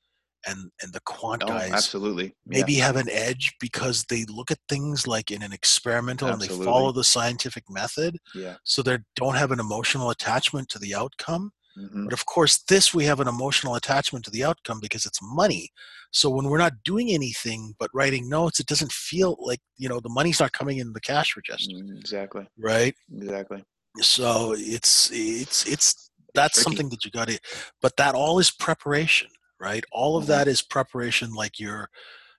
[0.48, 2.26] and and the quant Oh, guys absolutely.
[2.26, 2.32] Yeah.
[2.60, 6.48] maybe have an edge because they look at things like in an experimental and they
[6.48, 8.56] follow the scientific method, Yeah.
[8.64, 11.52] so they don't have an emotional attachment to the outcome.
[11.76, 15.20] hmm But of course, this we have an emotional attachment to the outcome because it's
[15.22, 15.70] money.
[16.12, 20.00] So when we're not doing anything but writing notes, it doesn't feel like you know
[20.00, 22.46] the money's not coming in the cash register, Exactly.
[22.58, 22.96] right?
[23.14, 23.62] Exactly.
[24.02, 25.88] So it's it's it's
[26.34, 26.64] that's tricky.
[26.64, 27.40] something that you got to.
[27.82, 29.84] But that all is preparation, right?
[29.92, 30.28] All of Mhm.
[30.28, 31.90] that is preparation, like you're,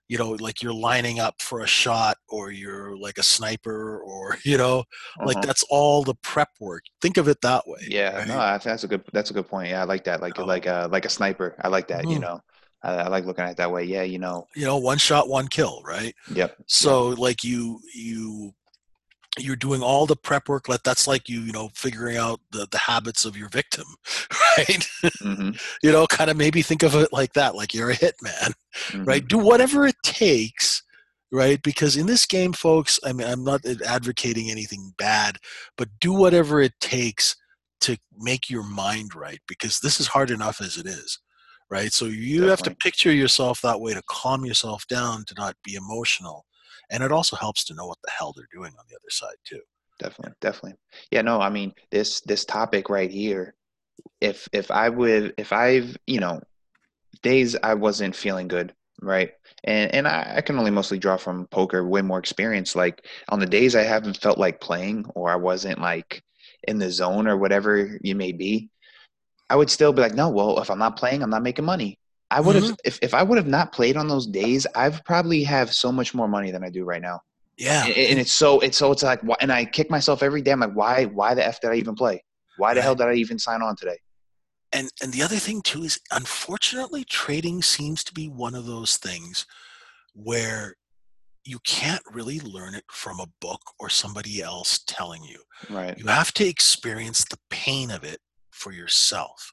[0.08, 4.36] you know, like you're lining up for a shot, or you're like a sniper, or
[4.44, 4.84] you know,
[5.24, 5.46] like Uh-huh.
[5.46, 6.84] that's all the prep work.
[7.02, 7.80] Think of it that way.
[7.88, 8.28] Yeah, right?
[8.28, 9.70] no, that's a good that's a good point.
[9.70, 10.20] Yeah, I like that.
[10.22, 10.44] Like Oh.
[10.44, 11.56] like a like a sniper.
[11.62, 12.04] I like that.
[12.08, 12.20] You Mhm.
[12.22, 12.40] know,
[12.82, 13.84] I, I like looking at it that way.
[13.84, 14.46] Yeah, you know.
[14.54, 16.14] you know, one shot, one kill, right?
[16.32, 16.56] Yep.
[16.66, 18.52] so like you you
[19.38, 22.66] you're doing all the prep work like that's like you you know figuring out the
[22.70, 23.84] the habits of your victim
[24.58, 24.88] right?
[25.20, 25.50] Hmm
[25.82, 28.52] you know kind of maybe think of it like that like you're a hitman
[28.88, 29.04] mm-hmm.
[29.04, 30.82] right do whatever it takes
[31.32, 31.60] right?
[31.62, 35.38] Because in this game folks i mean i'm not advocating anything bad
[35.76, 37.36] but do whatever it takes
[37.80, 41.18] to make your mind right because this is hard enough as it is
[41.70, 41.92] right?
[41.92, 45.74] So you have to picture yourself that way to calm yourself down to not be
[45.74, 46.46] emotional
[46.90, 49.36] and it also helps to know what the hell they're doing on the other side
[49.44, 49.60] too
[49.98, 50.78] Definitely, definitely.
[51.10, 53.54] Yeah, no, I mean this this topic right here.
[54.20, 56.40] If if I would if I've you know
[57.22, 59.30] days I wasn't feeling good, right?
[59.64, 62.76] And and I, I can only mostly draw from poker, way more experience.
[62.76, 66.22] Like on the days I haven't felt like playing or I wasn't like
[66.68, 68.68] in the zone or whatever you may be,
[69.48, 71.98] I would still be like, no, well, if I'm not playing, I'm not making money.
[72.30, 72.74] I would have mm-hmm.
[72.84, 76.14] if, if I would have not played on those days, I've probably have so much
[76.14, 77.20] more money than I do right now
[77.58, 80.52] yeah and, and it's so it's so it's like and I kick myself every day.
[80.52, 82.22] I'm like, why why the f did I even play?
[82.58, 82.84] Why the Right.
[82.84, 83.98] hell did I even sign on today?
[84.72, 88.96] and and the other thing too is unfortunately trading seems to be one of those
[88.96, 89.46] things
[90.14, 90.74] where
[91.44, 95.96] you can't really learn it from a book or somebody else telling you Right.
[95.96, 99.52] you have to experience the pain of it for yourself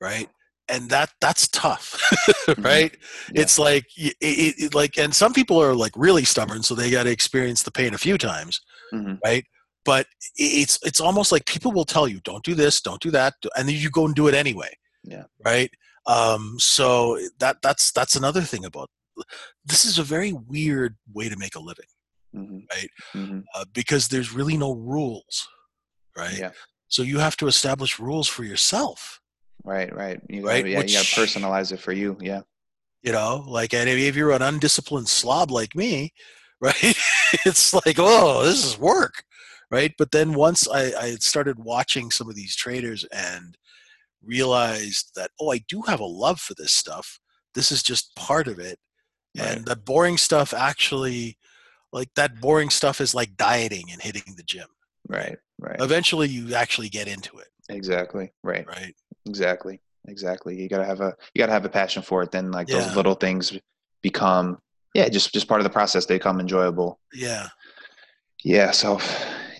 [0.00, 0.28] right
[0.68, 2.00] and that that's tough
[2.58, 2.96] right
[3.34, 3.42] Yeah.
[3.42, 7.04] it's like it, it, like and some people are like really stubborn so they got
[7.04, 8.60] to experience the pain a few times
[8.92, 9.18] Mhm.
[9.24, 9.44] right
[9.84, 13.34] but it's it's almost like people will tell you don't do this don't do that
[13.56, 14.72] and then you go and do it anyway
[15.04, 15.24] Yeah.
[15.44, 15.70] right
[16.06, 18.88] um so that that's that's another thing about
[19.64, 21.90] this is a very weird way to make a living
[22.34, 22.90] hmm Right.
[23.12, 25.46] hmm uh, because there's really no rules
[26.16, 26.52] right Yeah.
[26.88, 29.20] so you have to establish rules for yourself
[29.66, 29.94] Right.
[29.94, 30.20] Right.
[30.28, 30.80] You gotta, Right, Yeah.
[30.82, 32.16] you got to personalize it for you.
[32.20, 32.40] Yeah.
[33.02, 36.12] you know like and if you're an undisciplined slob like me
[36.60, 36.96] right
[37.44, 39.22] it's like oh this is work
[39.70, 43.56] right but then once I, I had started watching some of these traders and
[44.24, 47.18] realized that oh i do have a love for this stuff
[47.54, 48.78] this is just part of it
[49.38, 49.48] Right.
[49.58, 51.36] and that boring stuff actually
[51.92, 54.68] like that boring stuff is like dieting and hitting the gym
[55.08, 55.36] Right.
[55.60, 55.76] Right.
[55.80, 58.32] eventually you actually get into it Exactly.
[58.42, 58.66] Right.
[58.66, 58.94] right
[59.26, 59.80] Exactly.
[60.08, 60.60] Exactly.
[60.60, 62.30] You gotta have a you gotta have a passion for it.
[62.30, 62.80] Then like Yeah.
[62.80, 63.58] those little things
[64.02, 64.58] become
[64.94, 66.06] yeah just just part of the process.
[66.06, 67.00] They become enjoyable.
[67.12, 67.48] yeah
[68.44, 68.70] Yeah.
[68.70, 69.00] So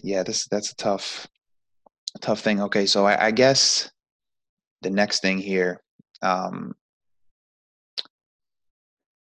[0.02, 1.26] yeah, this that's a tough
[2.20, 2.60] tough thing.
[2.62, 2.86] Okay.
[2.86, 3.90] So I, I guess
[4.82, 5.82] the next thing here
[6.22, 6.74] um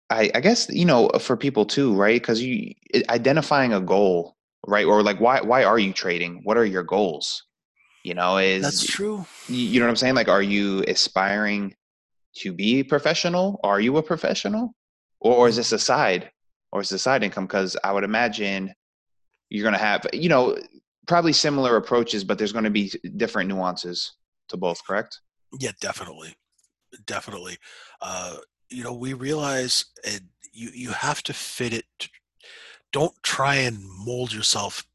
[0.09, 2.21] I, I guess you know for people too, right?
[2.21, 2.73] Because you
[3.09, 4.35] identifying a goal,
[4.67, 4.85] right?
[4.85, 6.41] Or like, why why are you trading?
[6.43, 7.44] What are your goals?
[8.05, 10.13] You know, is that's true you know what I'm saying?
[10.13, 11.75] Like, are you aspiring
[12.37, 13.59] to be professional?
[13.63, 14.75] Are you a professional,
[15.19, 16.29] or, or is this a side,
[16.71, 17.47] or is this a side income?
[17.47, 18.73] Because I would imagine
[19.49, 20.55] you're gonna have, you know,
[21.07, 24.13] probably similar approaches, but there's going to be different nuances
[24.49, 24.85] to both.
[24.85, 25.19] Correct?
[25.59, 26.35] Yeah, definitely,
[27.05, 27.57] definitely.
[28.01, 28.37] Uh,
[28.69, 30.21] you know, we realize it,
[30.53, 31.85] you you have to fit it.
[31.99, 32.09] To,
[32.91, 34.85] don't try and mold yourself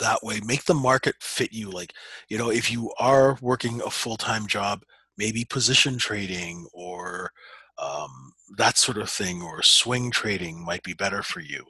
[0.00, 0.40] that way.
[0.44, 1.70] Make the market fit you.
[1.70, 1.92] Like,
[2.28, 4.82] you know, if you are working a full time job,
[5.16, 7.30] maybe position trading or
[7.78, 11.64] um, that sort of thing, or swing trading might be better for you.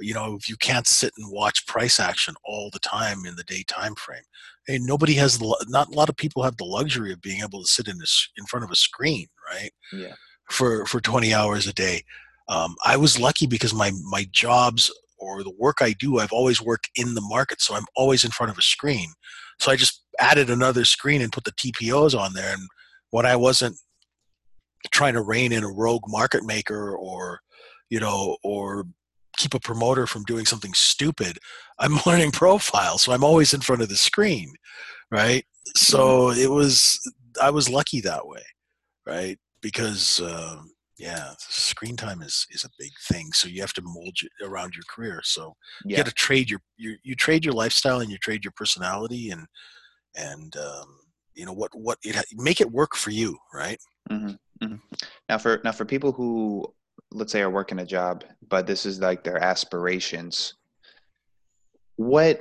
[0.00, 3.42] You know, if you can't sit and watch price action all the time in the
[3.42, 4.22] day time frame,
[4.68, 7.62] and nobody has the not a lot of people have the luxury of being able
[7.62, 9.70] to sit in this in front of a screen, right?
[9.92, 10.14] Yeah.
[10.50, 12.04] For for 20 hours a day.
[12.48, 16.60] Um, I was lucky because my my jobs or the work I do, I've always
[16.60, 19.10] worked in the market, so I'm always in front of a screen.
[19.58, 22.52] So I just added another screen and put the TPOs on there.
[22.52, 22.62] And
[23.10, 23.76] when I wasn't
[24.90, 27.40] trying to rein in a rogue market maker or,
[27.90, 28.86] you know, or
[29.36, 31.38] keep a promoter from doing something stupid,
[31.78, 32.98] I'm learning profile.
[32.98, 34.52] So I'm always in front of the screen,
[35.10, 35.44] right?
[35.76, 36.98] So it was,
[37.40, 38.42] I was lucky that way,
[39.06, 39.38] right?
[39.60, 43.30] Because, um, yeah, screen time is is a big thing.
[43.32, 45.20] So you have to mold it around your career.
[45.24, 45.54] So
[45.88, 46.02] you Yeah.
[46.02, 49.46] got to trade your, your you trade your lifestyle and you trade your personality and
[50.16, 50.98] and um,
[51.34, 53.78] you know what what it make it work for you, right?
[54.10, 54.30] hmm
[54.62, 54.74] hmm
[55.28, 56.66] Now for now for people who
[57.12, 60.54] let's say are working a job, but this is like their aspirations.
[61.96, 62.40] What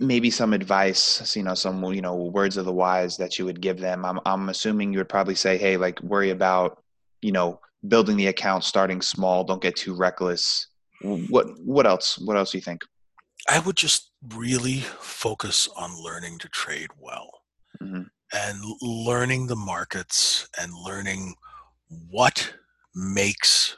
[0.00, 3.60] maybe some advice, you know, some you know words of the wise that you would
[3.60, 4.04] give them?
[4.04, 6.82] I'm I'm assuming you would probably say, hey, like worry about
[7.20, 10.68] you know building the account, starting small, don't get too reckless.
[11.02, 12.18] What what else?
[12.18, 12.82] What else do you think?
[13.48, 17.30] I would just really focus on learning to trade well
[17.80, 18.02] hmm
[18.32, 21.34] and learning the markets and learning
[22.10, 22.52] what
[22.94, 23.76] makes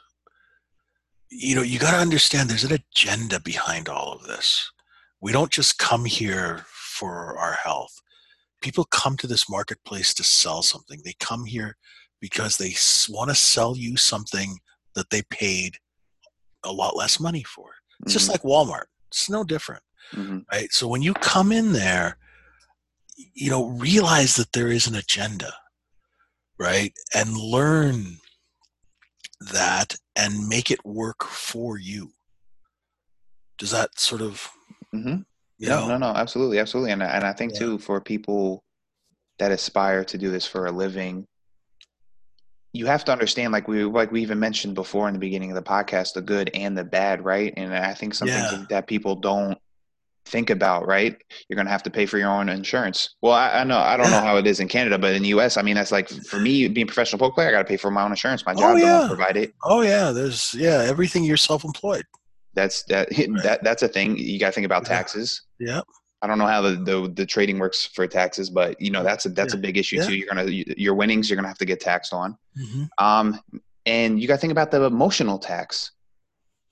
[1.29, 4.69] you know you got to understand there's an agenda behind all of this
[5.21, 8.01] we don't just come here for our health
[8.61, 11.77] people come to this marketplace to sell something they come here
[12.21, 12.73] because they
[13.09, 14.57] want to sell you something
[14.95, 15.75] that they paid
[16.63, 17.71] a lot less money for.
[18.03, 18.85] It's just like walmart.
[19.09, 20.71] It's no different hmm right?
[20.71, 22.17] So when you come in there
[23.33, 25.53] you know realize that there is an agenda
[26.59, 26.93] right?
[27.15, 28.17] And learn
[29.51, 32.11] that and make it work for you.
[33.57, 34.49] Does that sort of
[34.91, 35.17] hmm
[35.57, 35.87] you No, know?
[35.89, 37.59] no, no, absolutely, absolutely, and I- and I think Yeah.
[37.59, 38.63] too for people
[39.39, 41.27] that aspire to do this for a living,
[42.73, 45.55] you have to understand, like we like we even mentioned before in the beginning of
[45.55, 47.53] the podcast, the good and the bad, right?
[47.57, 48.63] And I think something Yeah.
[48.69, 49.57] that people don't
[50.25, 51.17] think about, right?
[51.49, 53.15] You're gonna have to pay for your own insurance.
[53.21, 55.29] Well, I, I know I don't know how it is in Canada, but in the
[55.29, 57.65] U.S., I mean, that's like for me being a professional poker player, I got to
[57.65, 58.45] pay for my own insurance.
[58.45, 58.99] My Oh, job yeah.
[58.99, 59.53] don't provide it.
[59.65, 62.05] oh yeah there's yeah everything you're self-employed
[62.53, 63.09] That's that
[63.43, 64.17] that that's a thing.
[64.17, 64.89] You got to think about Yeah.
[64.95, 65.41] taxes.
[65.59, 65.81] yeah
[66.21, 69.25] I don't know how the, the the trading works for taxes, but you know that's
[69.25, 70.05] a that's a big issue Yeah.
[70.05, 70.15] too.
[70.15, 72.37] You're gonna your winnings you're gonna have to get taxed on.
[72.55, 73.39] hmm Um,
[73.85, 75.91] and you got to think about the emotional tax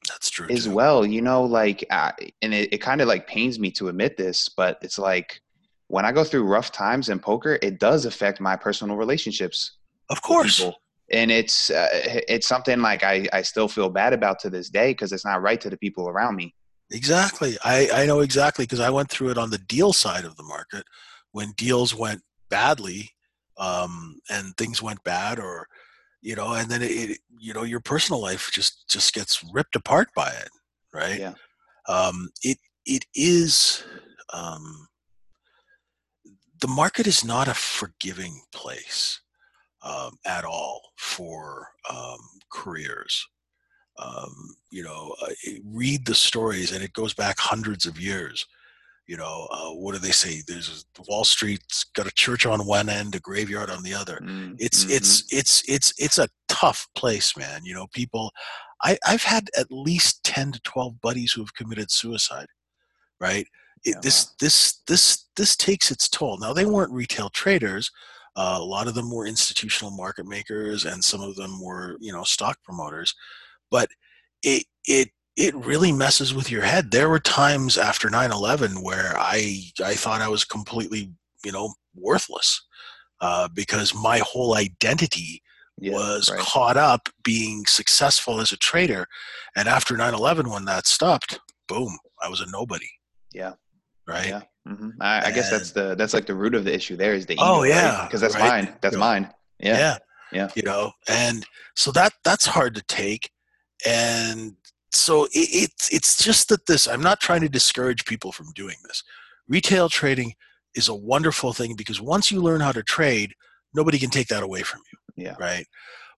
[0.07, 0.75] that's true as too.
[0.75, 1.05] well.
[1.05, 2.11] You know, like, uh,
[2.43, 5.41] and it, it kind of like pains me to admit this, but it's like
[5.87, 9.77] when I go through rough times in poker, it does affect my personal relationships
[10.09, 10.65] of course.
[11.11, 14.91] And it's uh, it's something like I, I still feel bad about to this day
[14.91, 16.53] because it's not right to the people around me.
[16.91, 17.57] Exactly.
[17.63, 20.43] I, I know exactly because I went through it on the deal side of the
[20.43, 20.85] market
[21.31, 23.11] when deals went badly
[23.57, 25.67] um, and things went bad or
[26.21, 29.75] you know and then it, it you know your personal life just just gets ripped
[29.75, 30.49] apart by it
[30.93, 31.33] right Yeah.
[31.87, 33.83] um, it it is
[34.33, 34.87] um,
[36.59, 39.21] the market is not a forgiving place
[39.81, 42.19] um, at all for um,
[42.51, 43.25] careers
[43.99, 45.31] um, you know, uh,
[45.65, 48.45] read the stories, and it goes back hundreds of years.
[49.07, 50.41] You know, uh, what do they say?
[50.47, 54.19] There's Wall Street's got a church on one end, a graveyard on the other.
[54.23, 54.95] Mm, It's mhm.
[54.95, 57.61] it's it's it's it's a tough place, man.
[57.63, 58.31] You know, people.
[58.81, 62.47] I I've had at least ten to twelve buddies who have committed suicide.
[63.19, 63.47] Right.
[63.83, 66.37] It, Yeah, this this this this takes its toll.
[66.37, 67.91] Now they weren't retail traders.
[68.35, 72.13] Uh, a lot of them were institutional market makers, and some of them were you
[72.13, 73.13] know stock promoters
[73.71, 73.89] but
[74.43, 79.61] it it it really messes with your head there were times after 9-11 where i
[79.83, 81.11] i thought i was completely
[81.45, 82.65] you know worthless
[83.21, 85.41] uh, because my whole identity
[85.77, 86.39] Yeah, was right.
[86.39, 89.05] caught up being successful as a trader
[89.57, 92.89] and after 9-11 when that stopped boom i was a nobody
[93.33, 93.53] Yeah.
[94.07, 94.41] right Yeah.
[94.65, 96.95] hmm I, I guess that's the that's like the root of the issue.
[96.97, 98.63] There is the ego, Oh, yeah, because that's right.
[98.65, 98.77] mine.
[98.81, 99.33] That's mine.
[99.59, 99.77] Yeah.
[99.77, 99.97] yeah
[100.31, 100.49] Yeah.
[100.55, 101.45] you know and
[101.75, 103.29] so that that's hard to take
[103.85, 104.55] and
[104.91, 108.75] so it, it's it's just that this i'm not trying to discourage people from doing
[108.87, 109.03] this.
[109.47, 110.33] Retail trading
[110.75, 113.33] is a wonderful thing because once you learn how to trade
[113.73, 115.35] nobody can take that away from you Yeah.
[115.39, 115.65] right?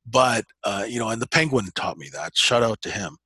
[0.05, 2.35] But uh, you know and the penguin taught me that.
[2.35, 3.17] Shout out to him.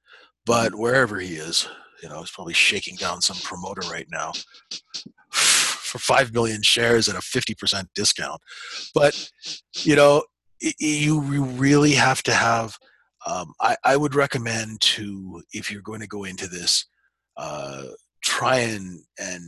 [0.45, 1.67] But wherever he is
[2.03, 4.31] you know he's probably shaking down some promoter right now
[5.31, 8.41] for 5 million shares at a 50% discount.
[8.93, 9.29] But
[9.83, 10.23] you know
[10.79, 12.77] you re- really have to have
[13.26, 16.86] um, I, I would recommend to if you're going to go into this
[17.38, 17.84] uh,
[18.23, 19.43] try and and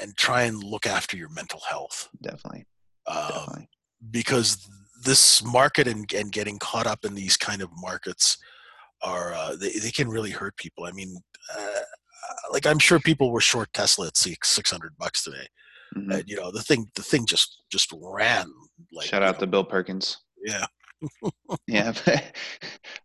[0.00, 2.64] and try and look after your mental health Definitely.
[3.06, 3.68] um, Definitely.
[4.10, 4.68] because
[5.04, 8.36] this market and, and getting caught up in these kind of markets
[9.02, 11.16] are uh, they, they can really hurt people i mean
[11.56, 11.80] uh,
[12.52, 15.46] like I'm sure people were short Tesla at six six hundred bucks today,
[15.94, 16.14] Mhm.
[16.20, 18.50] and you know the thing the thing just just ran
[18.92, 20.18] like Shout out know, to Bill Perkins.
[20.42, 20.64] yeah
[21.66, 21.92] Yeah.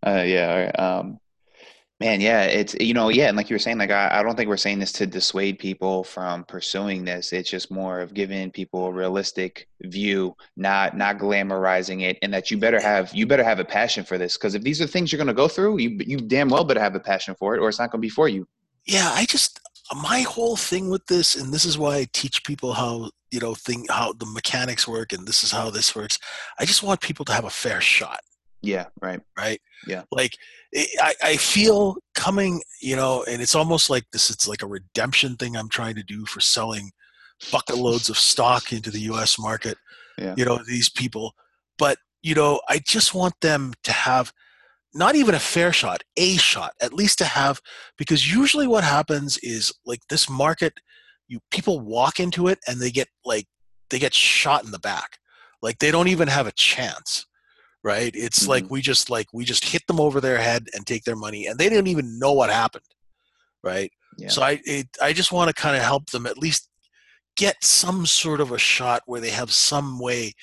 [0.06, 0.72] uh, yeah.
[0.78, 1.20] Um,
[2.00, 3.28] man, yeah, it's, you know, yeah.
[3.28, 5.60] And like you were saying, like, I, I don't think we're saying this to dissuade
[5.60, 7.34] people from pursuing this.
[7.34, 12.18] It's just more of giving people a realistic view, not, not glamorizing it.
[12.22, 14.38] And that you better have, you better have a passion for this.
[14.38, 16.80] Cause if these are things you're going to go through, you, you damn well better
[16.80, 18.48] have a passion for it or it's not going to be for you.
[18.86, 19.60] yeah I just
[20.04, 23.56] my whole thing with this and this is why I teach people how you know
[23.56, 26.20] thing how the mechanics work and this is how this works.
[26.60, 28.20] I just want people to have a fair shot.
[28.62, 28.88] Yeah.
[29.02, 29.22] Right.
[29.38, 29.62] right?
[29.88, 30.04] Yeah.
[30.12, 30.34] Like
[30.76, 34.30] eh, I, I feel coming, you know, and it's almost like this.
[34.30, 36.92] It's like a redemption thing I'm trying to do for selling
[37.52, 39.40] bucket loads of stock into the U.S.
[39.40, 39.78] market.
[40.18, 40.34] Yeah.
[40.36, 41.34] You know, these people,
[41.78, 44.34] but you know, I just want them to have
[44.94, 47.62] not even a fair shot, a shot, at least to have,
[47.98, 50.74] because usually what happens is like this market,
[51.30, 53.48] you people walk into it and they get like
[53.90, 55.18] they get shot in the back,
[55.62, 57.26] like they don't even have a chance
[57.82, 58.12] right?
[58.14, 58.50] It's Mm-hmm.
[58.50, 61.48] like we just like we just hit them over their head and take their money
[61.48, 62.84] and they didn't even know what happened
[63.64, 63.90] right?
[64.18, 64.28] Yeah.
[64.28, 66.68] so i it, i just want to kind of help them at least
[67.38, 70.34] get some sort of a shot where they have some way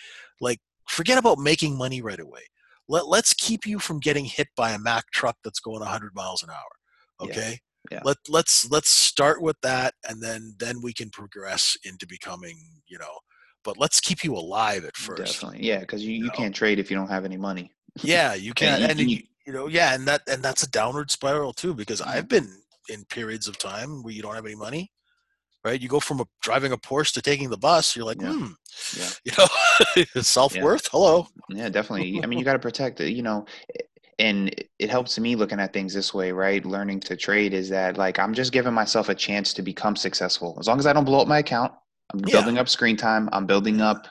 [0.41, 2.41] like forget about making money right away.
[2.89, 6.43] Let, let's keep you from getting hit by a mack truck that's going 100 miles
[6.43, 6.73] an hour
[7.21, 7.59] okay
[7.91, 8.01] Yeah.
[8.05, 12.57] let let's let's start with that and then then we can progress into becoming
[12.87, 13.19] you know
[13.65, 15.67] but let's keep you alive at first Definitely.
[15.67, 15.85] Yeah.
[15.85, 16.31] Cause you, you know?
[16.31, 17.73] can't trade if you don't have any money.
[18.03, 20.71] yeah you can't and, and you, you- you know yeah and that and that's a
[20.71, 22.11] downward spiral too because Yeah.
[22.11, 22.49] i've been
[22.89, 24.91] in periods of time where you don't have any money
[25.65, 28.33] right you go from a, driving a porsche to taking the bus you're like Yeah.
[28.33, 28.53] hmm
[28.97, 29.11] Yeah.
[29.25, 32.21] you know self-worth hello Yeah, definitely.
[32.23, 33.47] I mean, you got to protect it, you know,
[34.19, 34.49] and
[34.79, 36.65] it- helps me looking at things this way, right?
[36.65, 40.57] Learning to trade is that like I'm just giving myself a chance to become successful.
[40.61, 41.73] As long as I don't blow up my account,
[42.13, 42.31] I'm Yeah.
[42.31, 44.09] building up screen time, I'm building up,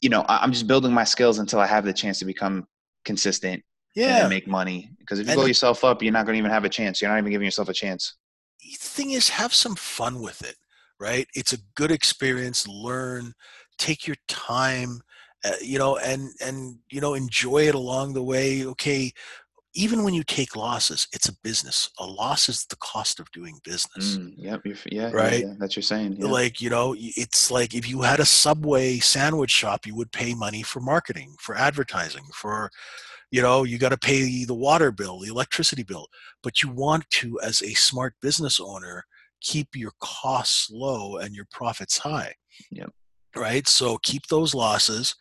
[0.00, 2.66] you know, I'm just building my skills until I have the chance to become
[3.04, 3.62] consistent
[3.94, 4.90] yeah then make money.
[5.00, 7.00] Because if you And blow yourself up, you're not going to even have a chance.
[7.00, 8.14] You're not even giving yourself a chance.
[8.60, 10.56] the thing is have some fun with it
[10.98, 13.32] right it's a good experience learn
[13.78, 15.00] take your time
[15.44, 19.12] uh, you know and and you know enjoy it along the way okay
[19.74, 23.58] even when you take losses it's a business a loss is the cost of doing
[23.64, 24.60] business Mm, yep.
[24.64, 25.44] You're, yeah, yeah, Right?
[25.44, 26.16] yeah, That's you're saying.
[26.18, 26.26] Yeah.
[26.26, 30.34] like you know it's like if you had a subway sandwich shop you would pay
[30.34, 32.70] money for marketing for advertising for
[33.30, 36.06] you know you got to pay the water bill the electricity bill
[36.42, 39.04] but you want to as a smart business owner
[39.40, 42.32] keep your costs low and your profits high
[42.70, 42.90] Yep.
[43.36, 45.16] right so keep those losses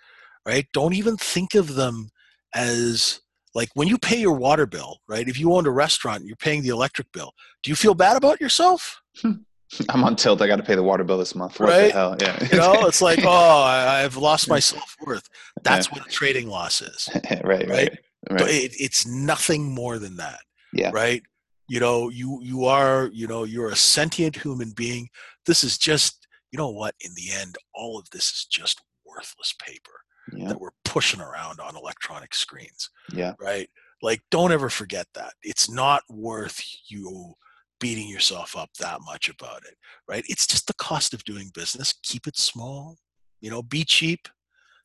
[0.45, 2.09] right don't even think of them
[2.55, 3.19] as
[3.55, 6.35] like when you pay your water bill right if you owned a restaurant and you're
[6.37, 7.31] paying the electric bill
[7.63, 9.01] do you feel bad about yourself
[9.89, 10.39] I'm on tilt.
[10.43, 11.59] I got to pay the water bill this month.
[11.59, 11.91] What the Right?
[11.91, 12.15] hell?
[12.21, 12.37] Yeah.
[12.51, 15.27] you know it's like oh i've lost my self-worth
[15.63, 17.99] that's what a trading loss is right, right, Right?
[18.29, 18.49] right.
[18.49, 20.39] It, it's nothing more than that
[20.73, 20.91] Yeah.
[20.93, 21.23] right
[21.67, 25.09] you know you you are you know you're a sentient human being
[25.47, 29.53] this is just you know what in the end all of this is just worthless
[29.65, 29.91] paper
[30.31, 33.69] Yeah, that we're pushing around on electronic screens yeah, right?
[34.01, 35.33] Like don't ever forget that.
[35.41, 37.33] It's not worth you
[37.79, 39.75] beating yourself up that much about it
[40.07, 40.23] right?
[40.27, 41.93] It's just the cost of doing business.
[42.03, 42.97] Keep it small
[43.41, 44.29] you know be cheap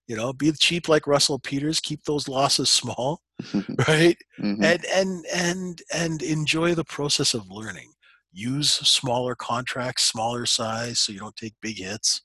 [0.08, 3.22] you know be cheap like russell peters keep those losses small
[3.88, 4.16] right?
[4.40, 4.64] Mhm.
[4.64, 7.92] and and and and enjoy the process of learning.
[8.32, 12.22] Use smaller contracts smaller size so you don't take big hits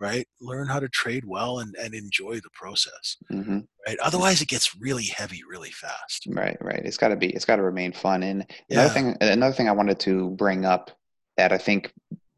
[0.00, 3.66] right learn how to trade well and and enjoy the process Mhm.
[3.86, 6.82] right otherwise it gets really heavy really fast Right, right.
[6.84, 7.28] It's got to be.
[7.30, 8.22] It's got to remain fun.
[8.22, 8.80] And Yeah.
[8.80, 10.90] another thing, another thing I wanted to bring up
[11.36, 11.92] that I think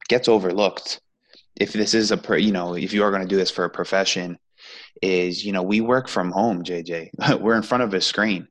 [0.08, 1.00] gets overlooked,
[1.56, 3.64] if this is a, pro- you know, if you are going to do this for
[3.64, 4.38] a profession,
[5.02, 6.62] is you know we work from home.
[6.62, 8.46] JJ, we're in front of a screen.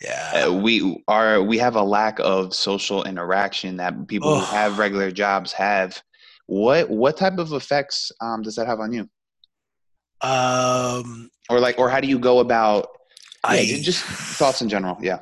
[0.00, 4.78] yeah Uh, we are we have a lack of social interaction that people who have
[4.78, 6.02] regular jobs have.
[6.46, 9.08] What what type of effects um, does that have on you?
[10.22, 12.88] um Or like, or how do you go about?
[13.44, 14.96] i yeah, just thoughts in general.
[15.00, 15.18] Yeah.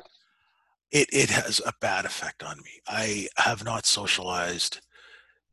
[0.91, 4.79] it, it has a bad effect on me i have not socialized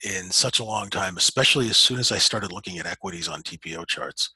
[0.05, 3.43] in such a long time especially as soon as i started looking at equities on
[3.43, 4.31] tpo charts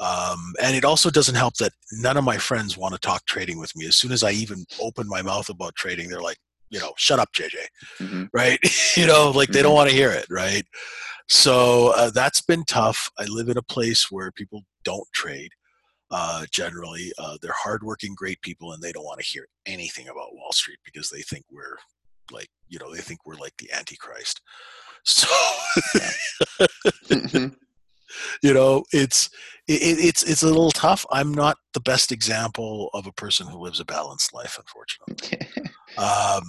[0.00, 3.58] um, and it also doesn't help that none of my friends want to talk trading
[3.58, 6.38] with me as soon as i even open my mouth about trading they're like
[6.70, 7.54] you know shut up jj
[8.00, 8.58] hmm right?
[8.96, 9.76] You know like they don't Mhm.
[9.76, 10.64] want to hear it right?
[11.28, 13.10] So uh, that's been tough.
[13.18, 15.50] I live in a place where people don't trade
[16.10, 17.12] uh, generally.
[17.18, 20.78] Uh, they're hardworking great people and they don't want to hear anything about wall street
[20.84, 21.76] because they think we're
[22.30, 24.40] like you know they think we're like the antichrist.
[25.04, 25.28] So
[27.10, 27.54] Mhm.
[28.42, 29.30] you know it's
[29.68, 31.06] it, it's it's a little tough.
[31.12, 35.67] I'm not the best example of a person who lives a balanced life unfortunately
[35.98, 36.44] um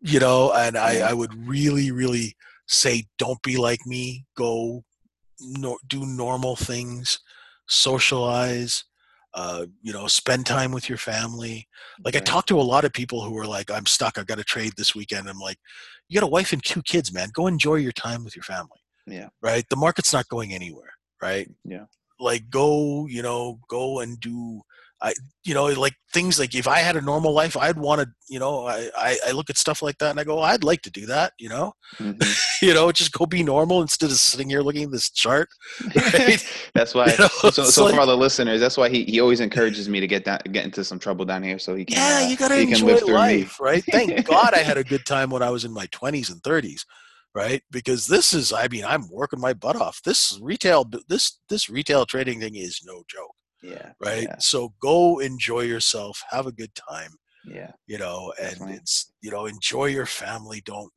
[0.00, 2.34] you know and i i would really really
[2.66, 4.24] say don't be like me.
[4.36, 4.84] Go
[5.40, 7.18] no, do normal things.
[7.68, 8.84] Socialize.
[9.34, 11.66] Uh you know spend time with your family.
[12.04, 12.26] Like i Right.
[12.26, 14.18] talk to a lot of people who are like i'm stuck.
[14.18, 15.28] I've got to trade this weekend.
[15.28, 15.58] I'm like
[16.08, 17.30] you got a wife and two kids man.
[17.32, 18.80] Go enjoy your time with your family.
[19.06, 19.28] Yeah.
[19.42, 19.64] right?
[19.68, 21.48] The market's not going anywhere right?
[21.64, 21.86] Yeah.
[22.20, 24.60] like go you know go and do
[25.02, 25.12] i
[25.44, 28.38] you know like things like if i had a normal life i'd want to you
[28.38, 30.90] know I, I i look at stuff like that and i go i'd like to
[30.90, 32.22] do that you know Mhm.
[32.62, 35.48] you know just go be normal instead of sitting here looking at this chart
[35.94, 36.42] Right.
[36.74, 37.06] that's why.
[37.12, 39.88] You know, so, so like- for all the listeners, that's why he, he always encourages
[39.88, 41.96] me to get down, get into some trouble down here, so he can.
[41.98, 44.84] yeah uh, you gotta he can enjoy live life right thank god i had a
[44.84, 46.82] good time when i was in my 20s and 30s
[47.34, 51.68] right because this is i mean i'm working my butt off this retail this this
[51.68, 53.92] retail trading thing is no joke Yeah.
[54.00, 54.36] right Yeah.
[54.38, 57.12] so go enjoy yourself have a good time
[57.44, 57.72] Yeah.
[57.86, 58.74] you know and Definitely.
[58.76, 60.92] it's you know enjoy your family don't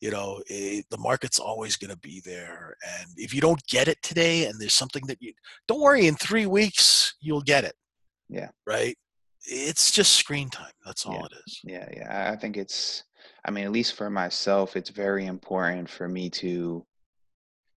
[0.00, 3.88] you know it, the market's always going to be there and if you don't get
[3.88, 5.32] it today and there's something that you
[5.68, 7.74] don't worry in three weeks you'll get it
[8.28, 8.50] Yeah.
[8.66, 8.96] right
[9.46, 11.24] it's just screen time that's all Yeah.
[11.26, 12.30] it is Yeah, yeah.
[12.32, 13.04] I- think it's,
[13.46, 16.84] I mean, at least for myself, it's very important for me to,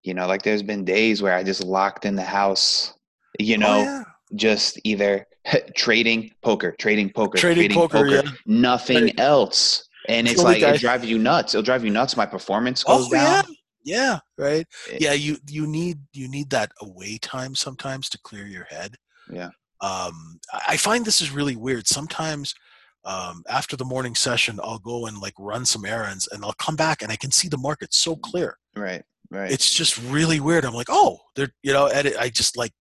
[0.04, 2.94] you know, like there's been days where I just locked in the house,
[3.40, 4.04] you Oh, know, yeah.
[4.36, 5.26] Just either
[5.76, 8.22] trading poker, trading poker, Trading poker, yeah.
[8.46, 9.88] nothing else.
[10.08, 11.54] And It's it's like, it drives you nuts.
[11.54, 12.16] It'll drive you nuts.
[12.18, 13.44] My performance goes oh down.
[13.48, 13.56] yeah
[13.88, 14.66] yeah right
[15.00, 18.96] yeah you you need you need that away time sometimes to clear your head
[19.30, 19.50] Yeah.
[19.80, 22.56] um i I find this is really weird sometimes
[23.04, 26.76] um after the morning session i'll go and like run some errands and i'll come
[26.76, 29.04] back and i can see the market so clear Right.
[29.30, 29.52] Right.
[29.52, 32.72] it's just really weird i'm like oh they're you know and it, i just like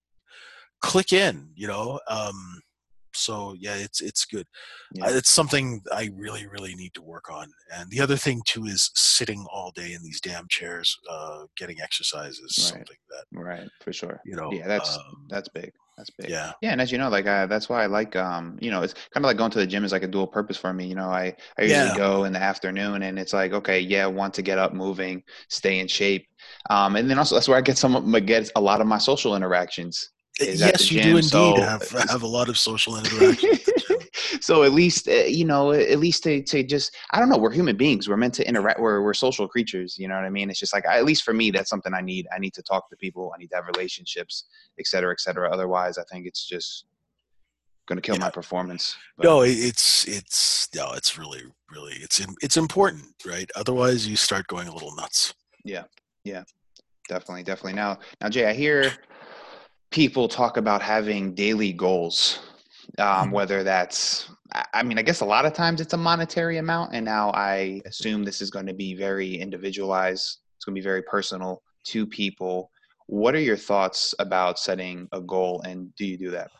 [0.84, 2.60] click in you know um
[3.14, 4.46] so yeah it's it's good
[4.94, 5.06] Yeah.
[5.06, 8.64] Uh, it's something i really really need to work on and the other thing too
[8.66, 12.72] is sitting all day in these damn chairs uh getting exercise is Right.
[12.72, 13.68] something that right.
[13.82, 14.20] For sure.
[14.26, 14.66] you know Yeah.
[14.68, 15.70] That's, um, that's big.
[15.96, 16.28] That's big.
[16.28, 18.82] yeah Yeah, and as you know, like uh, that's why I like, um, you know,
[18.82, 20.84] it's kind of like going to the gym is like a dual purpose for me.
[20.88, 21.26] You know, I
[21.56, 21.96] I usually Yeah.
[22.06, 25.78] go in the afternoon, and it's like, okay, yeah, want to get up, moving, stay
[25.78, 26.26] in shape,
[26.70, 28.88] um, and then also that's where I get some of my get a lot of
[28.88, 30.10] my social interactions.
[30.40, 33.50] Yes you do indeed so- have have a lot of social interaction
[34.40, 37.50] so at least uh, you know, at least to to just I don't know, we're
[37.52, 38.08] human beings.
[38.08, 38.80] We're meant to interact.
[38.80, 39.96] We're we're social creatures.
[39.98, 40.50] You know what I mean?
[40.50, 42.26] It's just like at least for me, that's something I need.
[42.34, 43.32] I need to talk to people.
[43.34, 44.44] I need to have relationships,
[44.78, 45.50] et cetera, et cetera.
[45.52, 46.84] Otherwise, I think it's just
[47.86, 48.22] going to kill Yeah.
[48.24, 48.96] my performance.
[49.16, 54.46] But- no it's it's no it's really really it's it's important right otherwise you start
[54.46, 55.84] going a little nuts Yeah,
[56.24, 56.44] yeah,
[57.08, 58.92] definitely definitely now now jay i hear
[59.94, 62.40] people talk about having daily goals
[62.98, 63.30] um, Mhm.
[63.30, 64.28] whether that's
[64.72, 67.80] I- mean i guess a lot of times it's a monetary amount and now i
[67.86, 70.26] assume this is going to be very individualized
[70.56, 72.70] it's going to be very personal to people.
[73.06, 76.50] What are your thoughts about setting a goal and do you do that?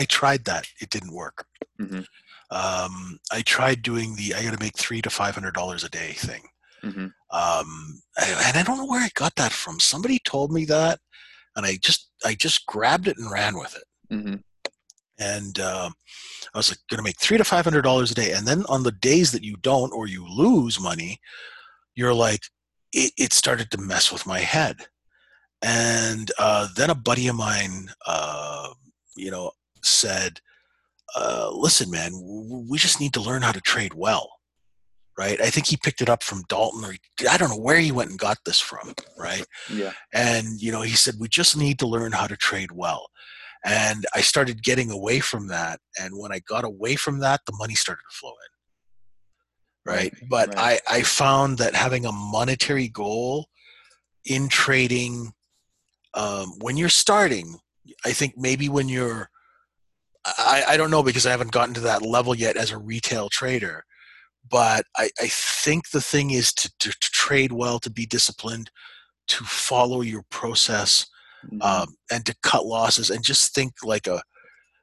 [0.00, 1.46] I tried that it didn't work.
[1.80, 2.04] Mhm.
[2.50, 2.94] um
[3.30, 6.44] i tried doing the i gotta make three to five hundred dollars a day thing.
[6.82, 7.06] Hmm
[7.42, 7.70] um
[8.20, 9.78] and i don't know where i got that from.
[9.92, 10.98] Somebody told me that
[11.56, 13.84] and i just i just grabbed it and ran with it.
[14.14, 14.36] Hmm
[15.20, 15.92] and um,
[16.54, 18.32] i was like going to make three to five hundred dollars a day.
[18.32, 21.20] And then on the days that you don't or you lose money
[21.94, 22.40] you're like
[22.92, 24.76] it, it started to mess with my head.
[25.62, 28.70] And uh, then a buddy of mine uh,
[29.16, 30.40] you know said
[31.16, 32.12] uh, listen man
[32.68, 34.30] we just need to learn how to trade well
[35.20, 35.38] right?
[35.38, 37.92] I think he picked it up from dalton or he, i don't know where he
[37.92, 39.44] went and got this from right?
[39.70, 39.92] Yeah.
[40.14, 43.02] And you know he said we just need to learn how to trade well.
[43.62, 47.56] And i started getting away from that and when i got away from that the
[47.58, 49.92] money started to flow in.
[49.92, 50.80] Right, Right, but right.
[50.88, 53.48] i i found that having a monetary goal
[54.24, 55.32] in trading
[56.14, 57.58] um, when you're starting
[58.06, 59.28] i think maybe when you're
[60.24, 63.28] I, I don't know because i haven't gotten to that level yet as a retail
[63.30, 63.84] trader
[64.48, 68.70] but i, I think the thing is to, to, to trade well to be disciplined
[69.28, 71.06] to follow your process
[71.50, 71.62] Mhm.
[71.62, 74.20] um, and to cut losses and just think like a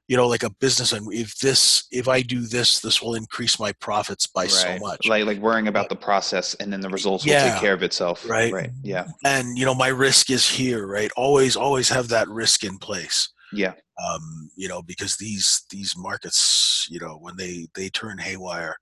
[0.07, 3.59] you know like a business and if this if i do this this will increase
[3.59, 7.25] my profits by so much like like worrying about the process and then the results
[7.25, 8.51] will take care of itself Right.
[8.51, 12.63] right yeah and you know my risk is here right always always have that risk
[12.63, 17.89] in place yeah um, you know because these these markets you know when they they
[17.89, 18.75] turn haywire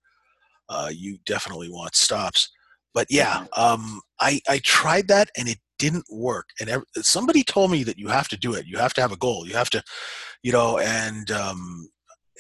[0.70, 2.50] uh, you definitely want stops.
[2.94, 6.50] But yeah, um, I I tried that and it didn't work.
[6.60, 8.66] And somebody told me that you have to do it.
[8.66, 9.48] You have to have a goal.
[9.48, 9.84] You have to,
[10.44, 11.90] you know, and um,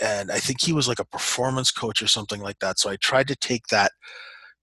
[0.01, 2.79] and I think he was like a performance coach or something like that.
[2.79, 3.91] So I tried to take that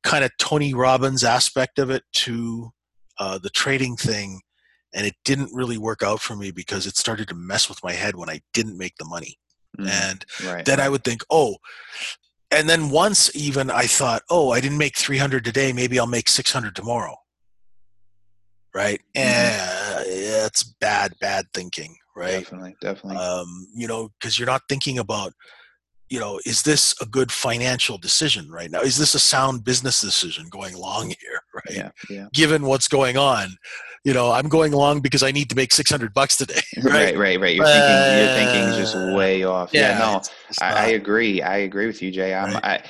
[0.03, 2.71] kind of Tony Robbins aspect of it to
[3.19, 4.41] uh, the trading thing,
[4.95, 7.93] and it didn't really work out for me because it started to mess with my
[7.93, 9.39] head when I didn't make the money.
[9.79, 9.89] Mhm.
[9.89, 10.65] And right.
[10.65, 11.57] then I would think, oh,
[12.53, 16.29] and then once even I thought, oh, I didn't make 300 today, maybe I'll make
[16.29, 17.17] 600 tomorrow.
[18.75, 19.01] Right?
[19.17, 19.21] Mhm.
[19.23, 22.41] And it's bad, bad thinking, right?
[22.43, 23.17] Definitely, definitely.
[23.19, 25.33] um, you know, because you're not thinking about,
[26.09, 28.81] you know, is this a good financial decision right now?
[28.81, 31.77] Is this a sound business decision going long here, right?
[31.77, 32.27] yeah, yeah.
[32.33, 33.57] Given what's going on,
[34.05, 37.17] you know, I'm going along because I need to make 600 bucks today, Right, right?
[37.17, 37.55] right, right.
[37.55, 39.73] You're thinking, your thinking is just Uh, way off.
[39.73, 41.41] Yeah, no, it's- it's I, I agree.
[41.43, 42.35] I agree with you, Jay.
[42.35, 42.65] I'm, Right.
[42.65, 42.83] I,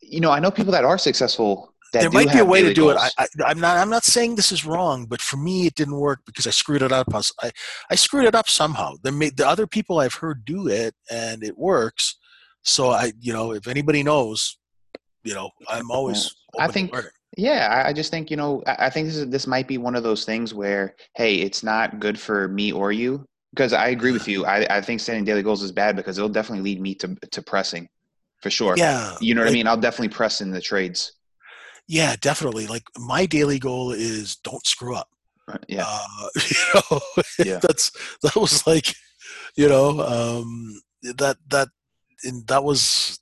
[0.00, 1.74] you know, I know people that are successful.
[1.94, 2.96] That there might be a way to do it.
[2.98, 3.14] goals.
[3.16, 3.78] I, I, I'm not.
[3.78, 6.82] I'm not saying this is wrong, but for me, it didn't work because I screwed
[6.82, 7.06] it up.
[7.14, 7.50] I, was- I,
[7.90, 8.92] I screwed it up somehow.
[9.02, 12.18] The, the other people I've heard do it, and it works.
[12.62, 14.58] So I, you know, if anybody knows,
[15.24, 16.30] you know, I'm always.
[16.58, 16.94] I think-.
[17.36, 20.02] Yeah, I- just think you know, I think this is this might be one of
[20.02, 23.24] those things where, hey, it's not good for me or you.
[23.54, 24.44] Because I agree with you.
[24.44, 27.42] I, I think setting daily goals is bad because it'll definitely lead me to to
[27.42, 27.88] pressing,
[28.42, 28.76] for sure.
[28.76, 29.66] Yeah, You know what I mean?
[29.66, 31.12] I'll definitely press in the trades.
[31.86, 32.66] Yeah, definitely.
[32.66, 35.08] Like my daily goal is don't screw up.
[35.46, 37.00] Right, Yeah, Uh, you know,
[37.44, 37.58] Yeah.
[37.62, 37.90] that's
[38.22, 38.94] that was like,
[39.56, 41.68] you know, um, that that
[42.24, 43.18] and that was,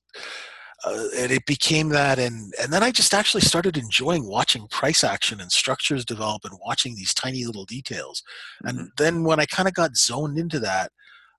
[0.87, 5.03] uh, and it became that, and and then I just actually started enjoying watching price
[5.03, 8.23] action and structures develop and watching these tiny little details.
[8.65, 8.89] And Mhm.
[8.97, 10.93] then when I kind of got zoned into that,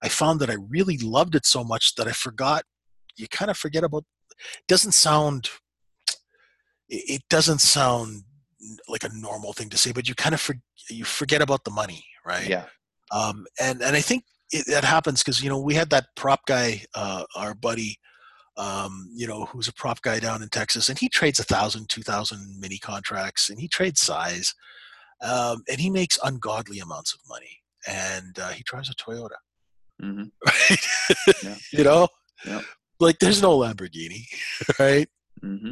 [0.04, 2.64] I found that I really loved it so much that I forgot.
[3.16, 4.04] You kind of forget about.
[4.32, 5.50] It doesn't sound.
[6.90, 8.24] It it doesn't sound
[8.90, 10.56] like a normal thing to say, but you kind of for,
[10.90, 12.50] you forget about the money, right?
[12.50, 12.66] yeah,
[13.12, 16.46] Um, and and I think it, that happens because you know we had that prop
[16.46, 17.98] guy, uh, our buddy,
[18.58, 21.90] um, you know, who's a prop guy down in Texas, and he trades a thousand,
[21.90, 24.54] two thousand mini contracts, and he trades size,
[25.24, 29.38] um, and he makes ungodly amounts of money, and uh, he drives a Toyota,
[30.02, 30.88] hmm right?
[31.44, 31.56] Yeah.
[31.72, 32.08] you know,
[32.46, 32.64] Yep.
[33.00, 34.24] like there's no Lamborghini,
[34.80, 35.08] right?
[35.42, 35.72] hmm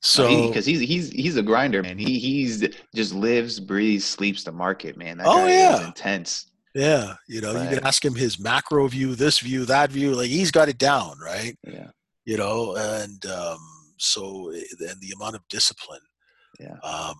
[0.00, 1.98] So because he's he's he's a grinder, man.
[1.98, 5.18] He he's just lives, breathes, sleeps the market, man.
[5.18, 5.84] That Oh, yeah.
[5.86, 6.46] intense.
[6.74, 10.28] yeah, you know, you can ask him his macro view, this view, that view, like
[10.28, 11.56] he's got it down, right?
[11.66, 11.90] Yeah,
[12.24, 13.58] you know and um
[13.98, 16.00] so and the amount of discipline
[16.58, 16.76] yeah.
[16.82, 17.14] um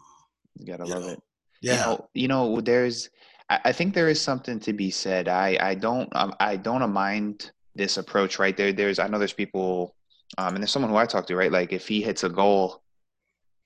[0.58, 1.22] You gotta You love know, it.
[1.62, 3.10] yeah You know, you know, there's.
[3.48, 5.26] I, think there is something to be said.
[5.26, 8.72] I I don't um, I don't mind this approach right there.
[8.72, 9.96] There's I know there's people,
[10.38, 11.50] um, and there's someone who I talk to right.
[11.50, 12.82] Like if he hits a goal,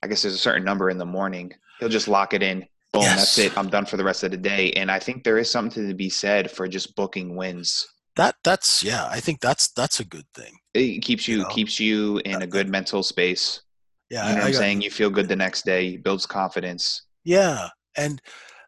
[0.02, 1.52] I guess there's a certain number in the morning.
[1.80, 2.66] He'll just lock it in.
[2.94, 3.58] Boom, that's it.
[3.58, 4.70] I'm done for the rest of the day.
[4.72, 7.86] And I think there is something to be said for just booking wins.
[8.16, 11.48] That that's yeah i think that's that's a good thing It keeps you You know?
[11.48, 13.62] keeps you in a good mental space.
[14.10, 14.82] yeah You know I- what I'm got- saying?
[14.82, 15.96] You feel good the next day.
[15.96, 17.02] Builds confidence.
[17.24, 18.20] yeah and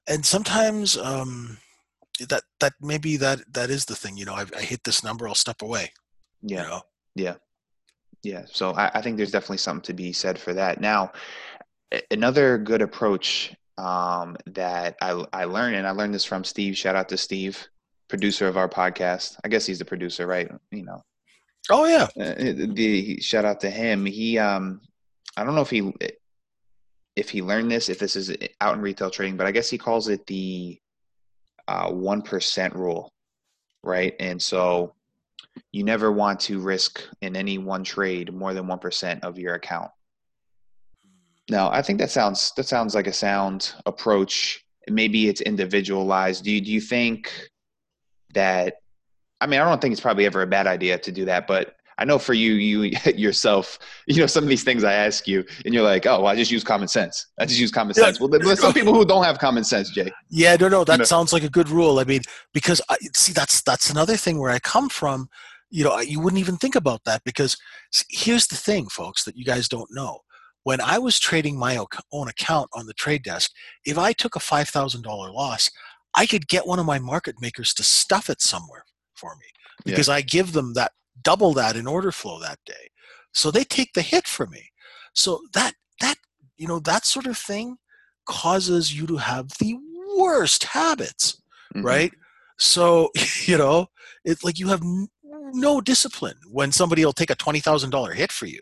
[0.09, 1.59] and sometimes um
[2.30, 5.26] that that maybe that that is the thing you know i, I hit this number
[5.28, 5.92] i'll step away
[6.42, 6.62] Yeah.
[6.62, 7.36] you know
[8.22, 10.80] Yeah, so I, I think there's definitely something to be said for that.
[10.80, 11.12] Now,
[12.11, 16.76] another good approach um, that I, I learned, and I learned this from Steve.
[16.76, 17.57] Shout out to Steve,
[18.09, 19.36] producer of our podcast.
[19.44, 20.50] I guess he's the producer, right?
[20.70, 21.02] You know,
[21.70, 22.34] oh yeah uh,
[22.74, 24.07] the shout out to him.
[24.07, 24.80] He, um,
[25.36, 25.92] I don't know if he
[27.16, 29.78] if he learned this, if this is out in retail trading, but I guess he
[29.78, 30.78] calls it the
[31.66, 32.22] uh, one
[32.74, 33.11] rule,
[33.82, 34.14] right?
[34.20, 34.94] And so
[35.72, 39.54] you never want to risk in any one trade more than one percent of your
[39.54, 39.90] account.
[41.48, 44.64] Now, I think that sounds that sounds like a sound approach.
[44.88, 46.44] Maybe it's individualized.
[46.44, 47.32] Do you, do you think
[48.37, 48.76] that?
[49.41, 51.74] I mean, I don't think it's probably ever a bad idea to do that, but
[51.99, 55.45] I know for you, you yourself, you know, some of these things I ask you,
[55.64, 57.26] and you're like, "Oh, well, I just use common sense.
[57.41, 58.05] I just use common Yeah.
[58.05, 60.11] sense." Well, there- there's some people who don't have common sense, Jay.
[60.30, 61.05] Yeah, no, no, that know?
[61.05, 61.99] sounds like a good rule.
[61.99, 62.22] I mean,
[62.53, 65.28] because I see that's that's another thing where I come from.
[65.70, 67.57] You know, you wouldn't even think about that because
[68.09, 70.20] here's the thing, folks, that you guys don't know.
[70.62, 71.78] When I was trading my
[72.12, 73.51] own account on the trade desk,
[73.84, 75.70] if I took a five thousand dollar loss,
[76.16, 79.46] I could get one of my market makers to stuff it somewhere for me
[79.84, 79.92] Yeah.
[79.92, 80.92] because I give them that
[81.22, 82.90] double that in order flow that day.
[83.32, 84.70] So they take the hit for me.
[85.14, 86.16] So that that
[86.56, 87.76] you know that sort of thing
[88.26, 89.76] causes you to have the
[90.16, 91.40] worst habits,
[91.74, 91.84] Mhm.
[91.84, 92.12] right?
[92.58, 93.10] So
[93.46, 93.86] you know
[94.24, 95.08] it's like you have n-
[95.52, 98.60] no discipline when somebody will take a twenty thousand dollar hit for you,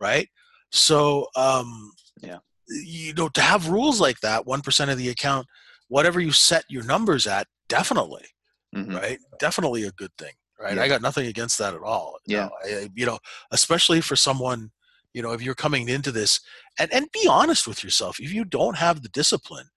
[0.00, 0.28] right?
[0.70, 1.92] So, um,
[2.22, 2.38] Yeah.
[2.68, 5.46] you know, to have rules like that, one percent of the account,
[5.92, 8.24] whatever you set your numbers at, definitely,
[8.74, 8.94] Mhm.
[8.98, 9.18] right?
[9.38, 10.76] Definitely a good thing, right?
[10.76, 10.82] Yeah.
[10.82, 12.18] I got nothing against that at all.
[12.26, 12.48] Yeah.
[12.64, 13.18] I, I- you know,
[13.50, 14.70] especially for someone,
[15.12, 16.40] you know, if you're coming into this,
[16.78, 18.18] and and be honest with yourself.
[18.18, 19.68] If you don't have the discipline,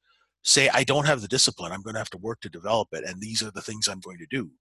[0.44, 1.72] say, I don't have the discipline.
[1.74, 4.00] I'm going to have to work to develop it, and these are the things I'm
[4.00, 4.52] going to do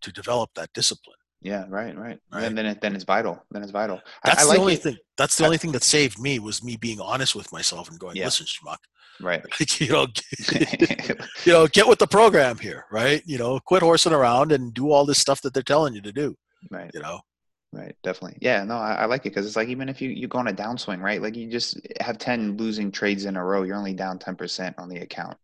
[0.00, 1.18] to develop that discipline.
[1.50, 2.18] Yeah, right, right.
[2.32, 2.40] Right.
[2.42, 3.34] Then then it, then it's vital.
[3.52, 4.00] Then it's vital.
[4.24, 4.82] That's I, the like only it.
[4.82, 4.96] thing.
[5.16, 7.98] That's the I- only thing that saved me was me being honest with myself and
[7.98, 8.24] going, Yeah.
[8.26, 8.78] "Listen, schmuck,
[9.20, 9.42] Right.
[9.80, 10.06] you know,
[11.44, 13.22] you know, get with the program here, right?
[13.26, 16.12] You know, quit horsing around and do all this stuff that they're telling you to
[16.12, 16.36] do.
[16.70, 16.90] right.
[16.94, 17.20] You know,
[17.72, 17.94] Right.
[18.02, 18.38] Definitely.
[18.40, 18.64] Yeah.
[18.64, 20.52] No, I, I like it because it's like even if you you go on a
[20.52, 21.20] downswing, right?
[21.20, 24.74] Like you just have ten losing trades in a row, you're only down ten percent
[24.78, 25.36] on the account.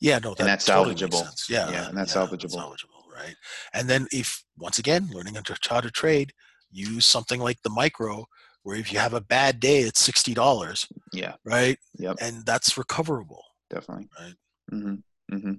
[0.00, 1.24] yeah, no, that that's totally makes salvageable.
[1.24, 1.46] sense.
[1.48, 2.54] Yeah, Yeah, and that's yeah, salvageable.
[2.56, 3.34] salvageable, right?
[3.72, 6.32] And then if once again learning how to, how to trade,
[6.70, 8.26] use something like the micro,
[8.62, 11.34] where if you have a bad day, it's sixty dollars, Yeah.
[11.44, 11.78] right?
[11.98, 12.16] Yep.
[12.20, 13.42] And that's recoverable.
[13.70, 14.08] Definitely.
[14.20, 14.34] Right.
[14.70, 14.94] hmm
[15.30, 15.52] hmm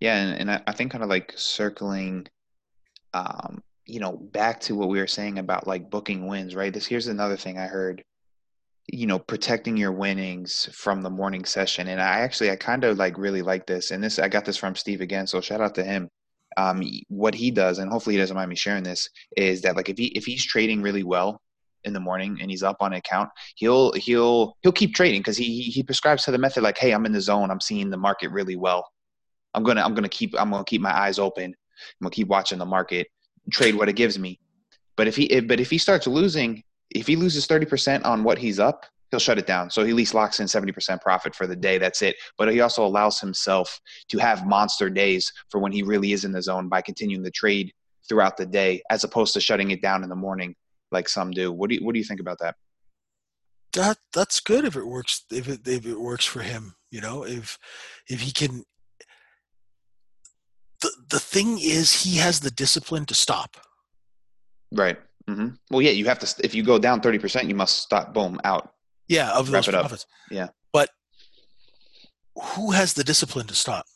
[0.00, 2.26] Yeah, and, and I, I think kind of like circling,
[3.14, 6.72] um, you know, back to what we were saying about like booking wins, right?
[6.72, 8.02] This here's another thing I heard,
[8.92, 11.88] you know, protecting your winnings from the morning session.
[11.88, 13.90] And I actually I kind of like really like this.
[13.90, 16.08] And this I got this from Steve again, so shout out to him.
[16.58, 19.88] Um, what he does, and hopefully he doesn't mind me sharing this, is that like
[19.88, 21.40] if he if he's trading really well
[21.84, 25.44] in the morning and he's up on account, he'll he'll he'll keep trading because he
[25.44, 27.96] he he prescribes to the method like, hey, I'm in the zone, I'm seeing the
[27.96, 28.82] market really well.
[29.54, 31.44] I'm gonna I'm gonna keep I'm gonna keep my eyes open.
[31.44, 33.06] I'm gonna keep watching the market,
[33.52, 34.40] trade what it gives me.
[34.96, 38.24] But if he if, but if he starts losing, if he loses thirty percent on
[38.24, 39.70] what he's up, he'll shut it down.
[39.70, 41.78] So he at least locks in seventy percent profit for the day.
[41.78, 42.16] That's it.
[42.36, 46.32] But he also allows himself to have monster days for when he really is in
[46.32, 47.72] the zone by continuing the trade
[48.08, 50.54] throughout the day, as opposed to shutting it down in the morning
[50.90, 51.52] like some do.
[51.52, 52.56] What do you what do you think about that?
[53.74, 57.22] that that's good if it works if it if it works for him you know
[57.22, 57.58] if
[58.08, 58.64] if he can
[60.80, 63.58] the the thing is he has the discipline to stop
[64.72, 64.98] Right.
[65.28, 65.48] Mm-hmm.
[65.70, 66.44] Well, yeah, you have to.
[66.44, 68.14] If you go down thirty percent, you must stop.
[68.14, 68.72] Boom, out.
[69.08, 69.80] Yeah of those it up.
[69.82, 70.48] profits Yeah.
[70.72, 70.90] but
[72.54, 73.86] who has the discipline to stop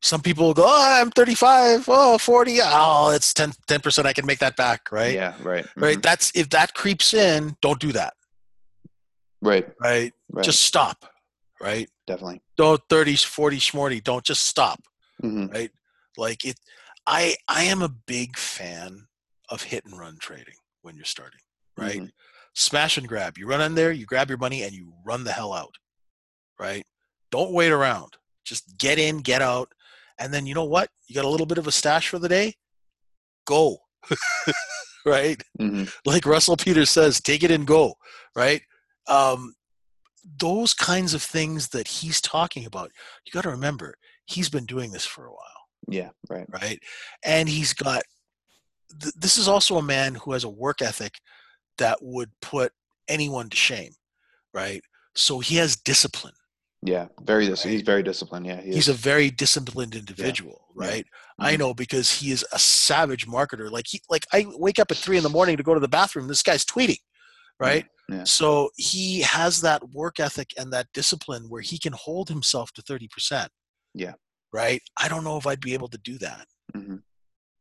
[0.00, 4.38] some people go oh i'm 35 oh 40 oh it's 10 percent i can make
[4.40, 5.34] that back right Yeah.
[5.42, 5.66] Right.
[5.76, 8.14] right mhm, that's if that creeps in don't do that
[9.40, 9.66] Right.
[9.80, 10.44] right, Right.
[10.44, 11.04] just stop
[11.60, 12.40] right definitely.
[12.56, 14.80] don't 30 40 shmorty don't just stop
[15.20, 15.70] hmm right
[16.16, 16.58] like it
[17.06, 19.06] i i am a big fan
[19.48, 21.40] of hit and run trading when you're starting
[21.76, 22.10] right Mhm.
[22.54, 25.32] Smash and grab you run in there you grab your money and you run the
[25.32, 25.74] hell out
[26.58, 26.84] right
[27.30, 29.68] don't wait around just get in get out
[30.18, 32.28] and then you know what you got a little bit of a stash for the
[32.28, 32.54] day
[33.46, 33.78] go
[35.06, 37.94] right hmm like russell peters says take it and go
[38.36, 38.62] right
[39.08, 39.54] um
[40.38, 42.90] those kinds of things that he's talking about
[43.24, 43.94] you got to remember
[44.26, 46.10] he's been doing this for a while Yeah.
[46.30, 46.46] Right.
[46.48, 46.78] right?
[47.24, 48.02] And he's got.
[49.00, 51.14] Th- this is also a man who has a work ethic
[51.78, 52.72] that would put
[53.08, 53.92] anyone to shame,
[54.54, 54.82] right?
[55.14, 56.34] So he has discipline.
[56.84, 57.08] Yeah.
[57.22, 57.46] Very.
[57.46, 57.72] Dis- Right.
[57.72, 58.46] He's very disciplined.
[58.46, 58.60] Yeah.
[58.60, 60.86] He He's a very disciplined individual, Yeah.
[60.88, 61.06] right?
[61.38, 61.58] I Mhm.
[61.60, 63.70] know because he is a savage marketer.
[63.70, 65.88] Like he, like I wake up at three in the morning to go to the
[65.88, 66.26] bathroom.
[66.28, 66.98] This guy's tweeting,
[67.60, 67.86] right?
[68.08, 68.24] Yeah.
[68.24, 72.82] So he has that work ethic and that discipline where he can hold himself to
[72.82, 73.50] thirty percent.
[73.94, 74.14] Yeah.
[74.52, 74.82] Right.
[74.96, 76.46] I don't know if I'd be able to do that.
[76.74, 76.96] hmm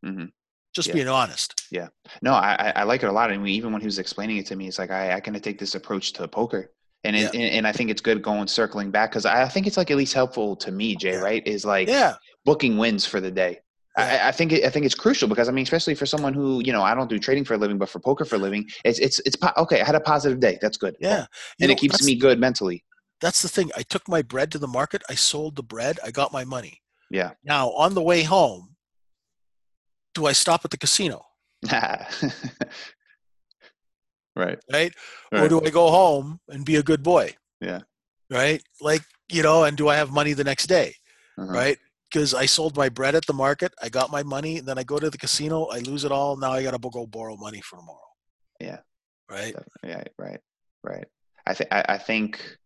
[0.04, 0.26] hmm
[0.74, 0.94] Just Yeah.
[0.96, 1.64] being honest.
[1.72, 1.88] Yeah.
[2.22, 3.32] No, I I- I like it a lot.
[3.32, 5.34] And we, even when he was explaining it to me, it's like I I can
[5.40, 6.72] take this approach to poker.
[7.04, 9.76] And, it, and and I think it's good going circling back because I think it's
[9.78, 11.14] like at least helpful to me, Jay.
[11.14, 11.20] Yeah.
[11.20, 11.46] Right?
[11.48, 12.16] Is like Yeah.
[12.46, 13.60] booking wins for the day.
[13.98, 16.62] I, I think it, I think it's crucial because I mean, especially for someone who
[16.64, 18.70] you know I don't do trading for a living, but for poker for a living,
[18.86, 19.82] it's it's it's po- okay.
[19.82, 20.58] I had a positive day.
[20.62, 20.96] That's good.
[21.02, 21.26] Yeah.
[21.60, 22.86] And know, it keeps me good mentally.
[23.20, 23.70] That's the thing.
[23.76, 25.02] I took my bread to the market.
[25.10, 26.00] I sold the bread.
[26.06, 26.82] I got my money.
[27.10, 27.32] Yeah.
[27.44, 28.71] Now, on the way home,
[30.14, 31.26] do I stop at the casino?
[34.36, 34.60] right.
[34.72, 34.94] Right?
[35.32, 37.36] Or do I go home and be a good boy?
[37.60, 37.82] Yeah.
[38.30, 38.62] Right?
[38.80, 40.96] Like, you know, and do I have money the next day?
[41.38, 41.52] Uh-huh.
[41.52, 41.78] Right?
[42.12, 43.74] Because I sold my bread at the market.
[43.82, 44.60] I got my money.
[44.60, 45.66] Then I go to the casino.
[45.66, 46.36] I lose it all.
[46.36, 48.00] Now I got to go borrow money for tomorrow.
[48.60, 48.80] Yeah.
[49.30, 49.56] Right?
[49.84, 50.04] Yeah.
[50.18, 50.40] Right.
[50.84, 51.06] Right.
[51.48, 52.58] I think I think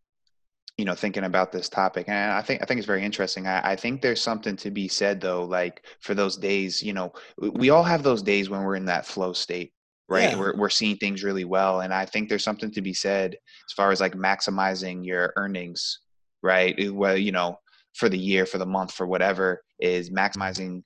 [0.78, 3.72] you know thinking about this topic and i think i think it's very interesting I,
[3.72, 7.70] I think there's something to be said though like for those days you know we-
[7.70, 9.72] all have those days when we're in that flow state
[10.08, 10.32] right?
[10.32, 10.38] Yeah.
[10.40, 13.74] we're, we're seeing things really well and i think there's something to be said as
[13.74, 16.00] far as like maximizing your earnings
[16.44, 16.76] right?
[16.94, 17.58] Well you know
[17.96, 20.84] for the year for the month for whatever is maximizing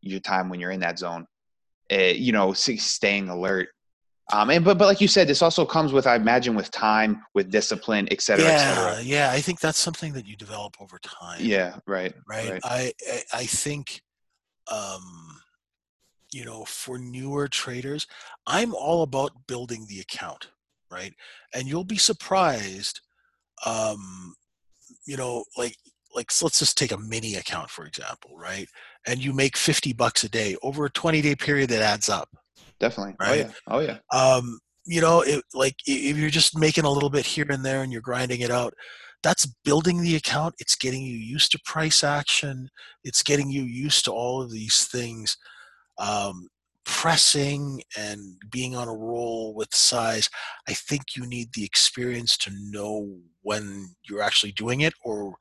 [0.00, 1.26] your time when you're in that zone.
[1.90, 3.68] Uh, you know staying alert
[4.30, 7.22] Um, and but but like you said, this also comes with I imagine with time,
[7.34, 9.02] with discipline, et cetera, et Yeah, cetera.
[9.02, 9.30] yeah.
[9.32, 11.40] I think that's something that you develop over time.
[11.40, 12.50] Yeah, right, right.
[12.50, 12.60] right.
[12.64, 14.02] I, I I think,
[14.70, 15.40] um,
[16.30, 18.06] you know, for newer traders,
[18.46, 20.48] I'm all about building the account,
[20.90, 21.14] right?
[21.54, 23.00] And you'll be surprised,
[23.64, 24.34] um,
[25.06, 25.76] you know, like
[26.14, 28.68] like so let's just take a mini account for example, right?
[29.06, 32.28] And you make 50 bucks a day over a 20 day period that adds up.
[32.80, 33.14] Definitely.
[33.20, 33.50] Oh yeah.
[33.66, 33.98] Oh yeah.
[34.12, 37.82] Um, you know, it, like if you're just making a little bit here and there
[37.82, 38.74] and you're grinding it out,
[39.22, 40.54] that's building the account.
[40.58, 42.70] It's getting you used to price action.
[43.04, 45.36] It's getting you used to all of these things.
[45.98, 46.48] Um,
[46.88, 50.30] pressing and being on a roll with size.
[50.66, 54.94] I think you need the experience to know when you're actually doing it.
[55.04, 55.34] Or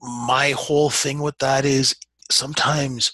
[0.00, 1.94] my whole thing with that is
[2.30, 3.12] sometimes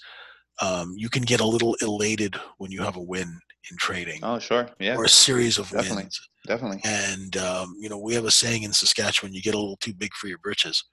[0.61, 3.39] um, you can get a little elated when you have a win
[3.71, 4.69] in trading Oh sure.
[4.79, 4.95] Yeah.
[4.95, 6.03] or a series of Definitely.
[6.03, 6.29] wins.
[6.47, 6.81] Definitely.
[6.83, 9.93] And um, you know, we have a saying in Saskatchewan: you get a little too
[9.93, 10.83] big for your britches.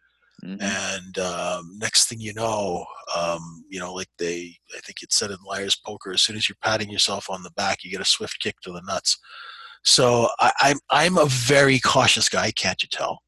[0.45, 0.61] Mhm.
[0.61, 2.85] And um, next thing you know,
[3.17, 6.47] um, you know, like they, I think it said in Liar's Poker, as soon as
[6.47, 9.19] you're patting yourself on the back, you get a swift kick to the nuts.
[9.83, 13.23] So I, I'm I'm a very cautious guy, can't you tell?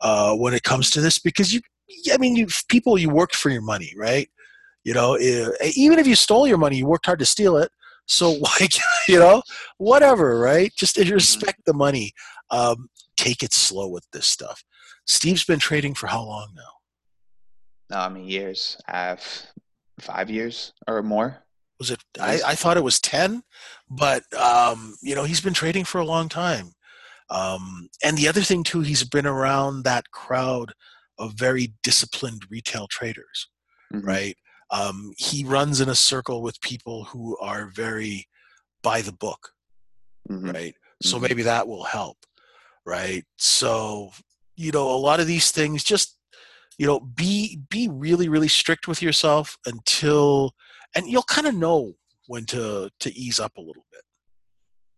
[0.00, 1.60] Uh, when it comes to this, because you,
[2.12, 4.28] I mean, you people, you worked for your money, right?
[4.84, 7.70] You know, eh, even if you stole your money, you worked hard to steal it.
[8.06, 8.68] So why,
[9.08, 9.42] you know,
[9.78, 10.72] whatever, right?
[10.76, 12.12] Just respect the money.
[12.50, 14.62] Um, take it slow with this stuff.
[15.06, 16.62] Steve's been trading for how long now?
[17.90, 18.76] No, I mean years.
[18.88, 19.22] I have
[20.00, 21.38] five years or more.
[21.78, 22.00] Was it?
[22.20, 22.40] I.
[22.46, 23.42] I thought it was ten,
[23.90, 26.72] but um, you know he's been trading for a long time.
[27.28, 30.72] Um, and the other thing too, he's been around that crowd
[31.18, 33.48] of very disciplined retail traders,
[33.92, 34.06] Mhm.
[34.06, 34.36] right?
[34.72, 38.26] Um, he runs in a circle with people who are very
[38.82, 39.52] by the book,
[40.30, 40.52] Mhm.
[40.52, 40.74] right?
[41.02, 41.28] So Mhm.
[41.28, 42.18] maybe that will help,
[42.84, 43.24] right?
[43.38, 44.12] So
[44.56, 46.18] you know, a lot of these things just
[46.78, 50.54] you know be be really really strict with yourself until
[50.94, 51.92] and you'll kind of know
[52.28, 54.02] when to to ease up a little bit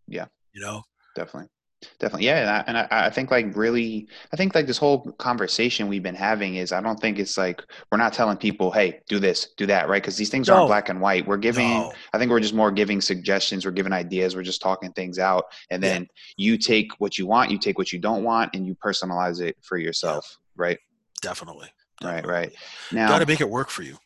[0.06, 0.26] Yeah.
[0.52, 0.82] you know
[1.16, 1.50] Definitely.
[1.99, 2.26] Definitely.
[2.26, 2.64] Yeah.
[2.66, 6.14] And, I, and I, think like really, I think like this whole conversation we've been
[6.14, 9.66] having is I don't think it's like we're not telling people, hey, do this, do
[9.66, 10.03] that, right?
[10.03, 10.55] Because these things No.
[10.55, 11.26] aren't black and white.
[11.26, 11.93] We're giving, No.
[12.12, 13.64] I think we're just more giving suggestions.
[13.64, 14.37] We're giving ideas.
[14.37, 15.45] We're just talking things out.
[15.70, 15.91] And Yeah.
[15.91, 19.41] then you take what you want, you take what you don't want, and you personalize
[19.41, 20.37] it for yourself.
[20.57, 20.78] Right.
[21.22, 21.68] definitely,
[22.03, 22.26] Right.
[22.26, 22.53] Right.
[22.93, 23.97] Now, got to make it work for you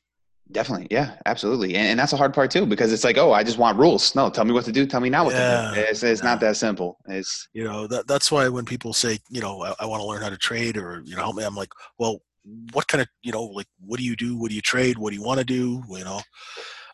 [0.51, 0.89] Definitely.
[0.91, 1.75] Yeah, absolutely.
[1.75, 4.15] And, and that's a hard part too, because it's like, oh, I just want rules.
[4.15, 4.87] No, tell me what to do.
[4.87, 5.81] Tell me now what Yeah, to do.
[5.83, 6.99] It's, it's not that simple.
[7.07, 10.07] It's, you know that that's why when people say you know i, I want to
[10.07, 12.21] learn how to trade or you know help me i'm like well
[12.73, 15.11] what kind of you know like what do you do what do you trade what
[15.11, 16.21] do you want to do you know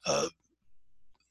[0.07, 0.28] uh,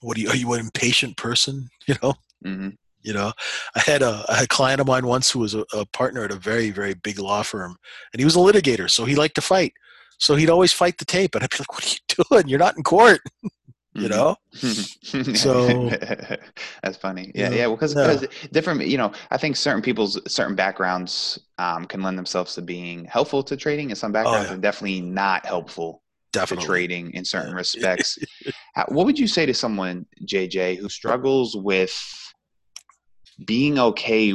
[0.01, 2.13] what do you are you an impatient person you know
[2.45, 2.75] mhm.
[3.01, 3.31] you know
[3.75, 6.23] i had a, I had a client of mine once who was a, a partner
[6.23, 7.75] at a very very big law firm
[8.13, 9.73] and he was a litigator so he liked to fight
[10.19, 12.59] so he'd always fight the tape and i'd be like what are you doing you're
[12.59, 13.19] not in court
[13.95, 14.09] you Mhm.
[14.09, 14.35] know
[15.35, 15.89] So-
[16.83, 17.31] that's funny.
[17.35, 17.67] Yeah, yeah.
[17.67, 18.27] Well, because yeah.
[18.51, 23.05] different, you know, I think certain people's certain backgrounds um, can lend themselves to being
[23.05, 24.57] helpful to trading, and some backgrounds Oh, yeah.
[24.57, 26.01] are definitely not helpful
[26.31, 28.17] to definitely trading in certain respects.
[28.73, 31.93] How- what would you say to someone, JJ, who struggles with
[33.45, 34.33] being okay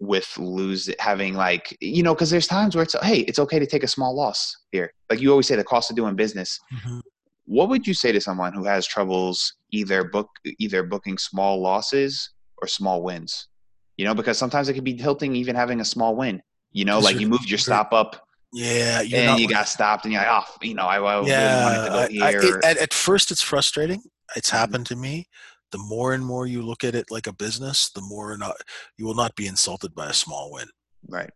[0.00, 3.66] with lose having like you know because there's times where it's hey it's okay to
[3.66, 4.92] take a small loss here.
[5.10, 6.58] Like you always say the cost of doing business.
[6.72, 7.00] Mhm.
[7.44, 12.30] what would you say to someone who has troubles either book either booking small losses
[12.60, 13.48] or small wins?
[13.96, 16.98] You know because sometimes it can be tilting even having a small win you know
[16.98, 18.22] like you're- moved your stop up
[18.52, 21.64] yeah and you got stopped and you're like oh you know i, I really yeah
[21.64, 24.02] wanted to go I- I- it- at, at first it's frustrating.
[24.36, 24.58] It's Mhm.
[24.60, 25.26] happened to me
[25.72, 28.56] the more and more you look at it like a business the more not,
[28.96, 30.66] you will not be insulted by a small win.
[31.08, 31.30] Right.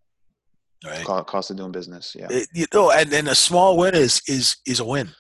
[0.85, 1.05] Right?
[1.05, 2.27] Cost of doing business yeah.
[2.31, 5.11] It- you know and, and a small win is is is a win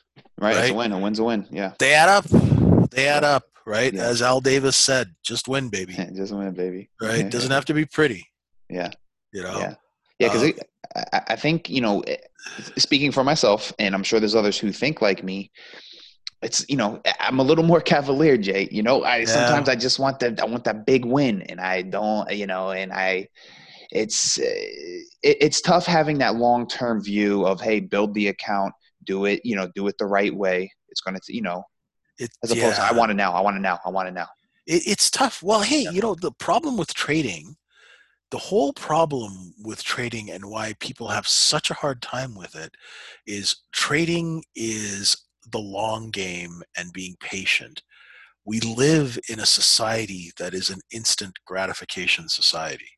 [0.41, 1.73] right, it's a win a win's a win yeah.
[1.79, 2.25] They add up
[2.91, 3.93] they add up right?
[3.95, 4.03] Yeah.
[4.05, 5.95] as al davis said just win baby.
[6.15, 6.91] Just win baby.
[7.01, 7.31] Right?
[7.31, 8.27] Doesn't have to be pretty.
[8.69, 8.91] Yeah.
[9.33, 9.57] you know?
[9.59, 9.75] Yeah.
[10.19, 12.17] Yeah, because Um, I, I think you know, eh,
[12.77, 15.51] speaking for myself, and I'm sure there's others who think like me.
[16.43, 18.69] It's you know, I'm a little more cavalier, Jay.
[18.71, 19.27] You know, I Yeah.
[19.27, 22.71] sometimes I just want that I want that big win, and I don't, you know,
[22.73, 23.29] and I,
[23.91, 28.75] it's uh, it, it's tough having that long term view of hey, build the account,
[29.05, 30.71] do it, you know, do it the right way.
[30.89, 31.65] It's gonna, you know,
[32.19, 34.15] it, as opposed to I want it now, I want it now, I want it
[34.15, 34.29] now.
[34.67, 35.43] it, it's tough.
[35.43, 37.57] Well, hey, you know, the problem with trading,
[38.31, 42.75] the whole problem with trading and why people have such a hard time with it
[43.27, 45.17] is trading is
[45.51, 47.83] the long game and being patient.
[48.45, 52.91] we live in a society that is an instant gratification society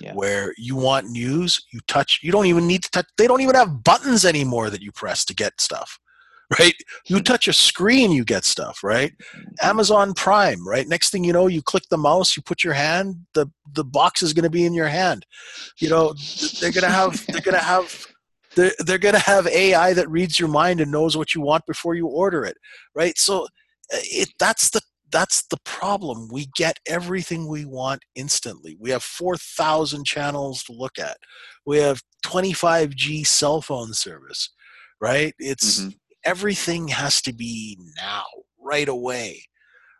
[0.00, 0.14] Yeah.
[0.14, 3.56] where you want news you touch you don't even need to touch they don't even
[3.56, 5.98] have buttons anymore that you press to get stuff
[6.60, 6.74] right?
[7.06, 7.22] You mm-hmm.
[7.22, 9.12] touch a screen you get stuff right?
[9.12, 9.68] Mm-hmm.
[9.70, 10.86] Amazon prime right?
[10.86, 14.22] Next thing you know you click the mouse you put your hand the the box
[14.22, 15.24] is going to be in your hand.
[15.78, 16.14] You know
[16.60, 18.06] they're going to have they're going to have
[18.54, 21.64] they're, they're going to have ai that reads your mind and knows what you want
[21.66, 22.56] before you order it
[22.94, 23.16] right?
[23.18, 23.44] So
[23.92, 24.80] uh, it that's the
[25.10, 26.28] that's the problem.
[26.32, 28.78] We get everything we want instantly.
[28.80, 31.18] We have 4000 channels to look at.
[31.66, 34.50] We have 25g cell phone service
[35.00, 35.34] right?
[35.38, 35.94] It's Mhm.
[36.24, 38.24] everything has to be now
[38.58, 39.44] right away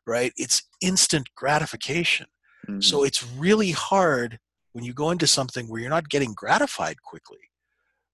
[0.07, 0.33] right?
[0.37, 2.27] It's instant gratification.
[2.69, 2.83] Mhm.
[2.83, 4.39] so it's really hard
[4.73, 7.39] when you go into something where you're not getting gratified quickly,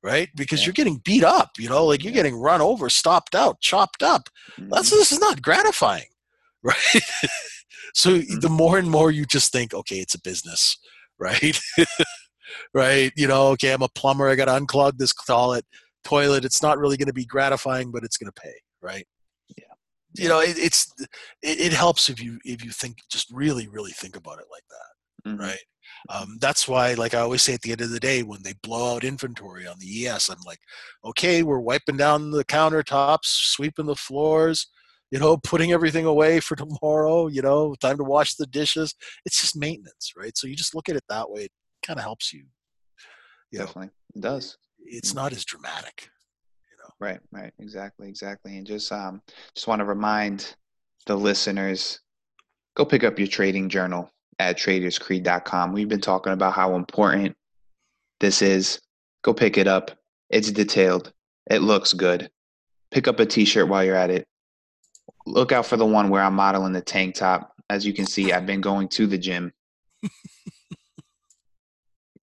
[0.03, 0.29] right?
[0.37, 0.67] Because Yeah.
[0.67, 2.23] you're getting beat up, you know, like you're Yeah.
[2.23, 4.29] getting run over, stopped out, chopped up.
[4.57, 4.99] That's Mhm.
[4.99, 6.09] this is not gratifying,
[6.63, 7.03] right?
[7.95, 8.41] so Mhm.
[8.41, 10.77] the more and more you just think, okay, it's a business,
[11.19, 11.59] right?
[12.75, 13.13] right?
[13.17, 15.65] You know, okay, I'm a plumber, I got to unclog this toilet,
[16.05, 16.45] toilet.
[16.45, 19.07] It's not really going to be gratifying, but it's going to pay, right?
[19.57, 19.65] Yeah.
[20.15, 20.93] You know, it, it's
[21.43, 24.65] it, it helps if you if you think just really really think about it like
[24.71, 25.39] that Mhm.
[25.41, 25.59] right?
[26.09, 28.55] Um, that's why, like I always say at the end of the day, when they
[28.63, 30.61] blow out inventory on the ES, I'm like,
[31.05, 34.69] okay, we're wiping down the countertops, sweeping the floors,
[35.11, 38.95] you know, putting everything away for tomorrow, you know, time to wash the dishes.
[39.25, 40.37] It's just maintenance, right?
[40.37, 41.43] So you just look at it that way.
[41.43, 42.45] It kind of helps you.
[43.51, 43.91] You know, Definitely.
[44.15, 44.57] It does.
[44.79, 46.11] it's not as dramatic.
[46.71, 46.95] You know?
[47.01, 48.59] Right, right, exactly, exactly.
[48.59, 49.23] And just um
[49.55, 50.55] just want to remind
[51.07, 52.01] the listeners
[52.77, 55.73] go pick up your trading journal at traderscreed.com.
[55.73, 57.37] We've been talking about how important
[58.21, 58.81] this is.
[59.23, 59.91] Go pick it up.
[60.31, 61.13] It's detailed.
[61.51, 62.31] It looks good.
[62.91, 64.27] Pick up a t-shirt while you're at it.
[65.27, 67.53] Look out for the one where I'm modeling the tank top.
[67.71, 69.53] As you can see, I've been going to the gym.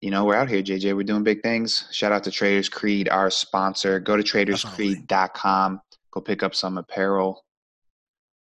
[0.01, 0.95] you know, we're out here, JJ.
[0.95, 1.87] We're doing big things.
[1.91, 3.99] Shout out to Traders Creed, our sponsor.
[3.99, 5.81] Go to traderscreed.com.
[6.11, 7.43] Go pick up some apparel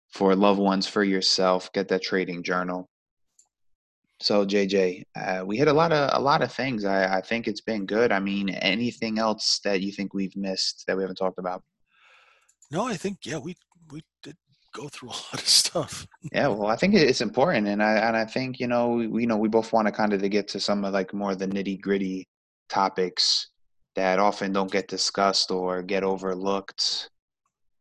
[0.10, 1.72] for loved ones, for yourself.
[1.74, 2.90] Get that trading journal.
[4.22, 6.84] So, JJ, uh, we hit a lot of a lot of things.
[6.84, 8.12] I, I think it's been good.
[8.12, 11.64] I mean, anything else that you think we've missed that we haven't talked about?
[12.72, 13.56] No, I think yeah, we
[13.92, 14.36] we did
[14.74, 16.06] go through a lot of stuff.
[16.34, 19.28] Yeah, well, I think it's important, and I and I think you know we you
[19.28, 21.40] know we both want to kind of to get to some of like more of
[21.40, 22.28] the nitty gritty
[22.68, 23.48] topics
[23.96, 27.10] that often don't get discussed or get overlooked,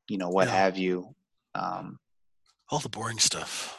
[0.08, 0.54] you know, what Yeah.
[0.54, 1.14] have you.
[1.54, 1.98] Um,
[2.70, 3.78] All the boring stuff.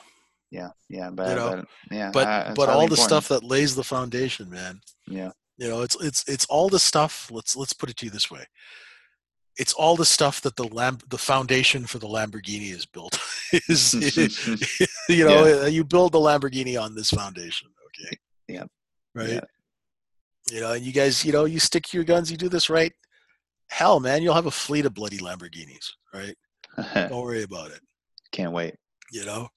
[0.52, 1.50] Yeah, yeah, but, know,
[1.90, 3.00] but yeah, But uh, but all the important.
[3.08, 4.82] stuff that lays the foundation, man.
[5.08, 8.12] Yeah, you know it's it's it's all the stuff let's let's put it to you
[8.12, 8.46] this way
[9.58, 13.20] it's all the stuff that the lamb the foundation for the lamborghini is built
[13.68, 13.94] is
[15.10, 18.64] you know uh, you build the lamborghini on this foundation okay Yeah.
[19.14, 19.42] right Yeah.
[20.52, 22.70] you know and you guys you know you stick to your guns you do this
[22.70, 22.94] right
[23.70, 26.38] hell man you'll have a fleet of bloody lamborghinis right
[27.10, 27.82] don't worry about it
[28.32, 28.76] can't wait.
[29.12, 29.50] you know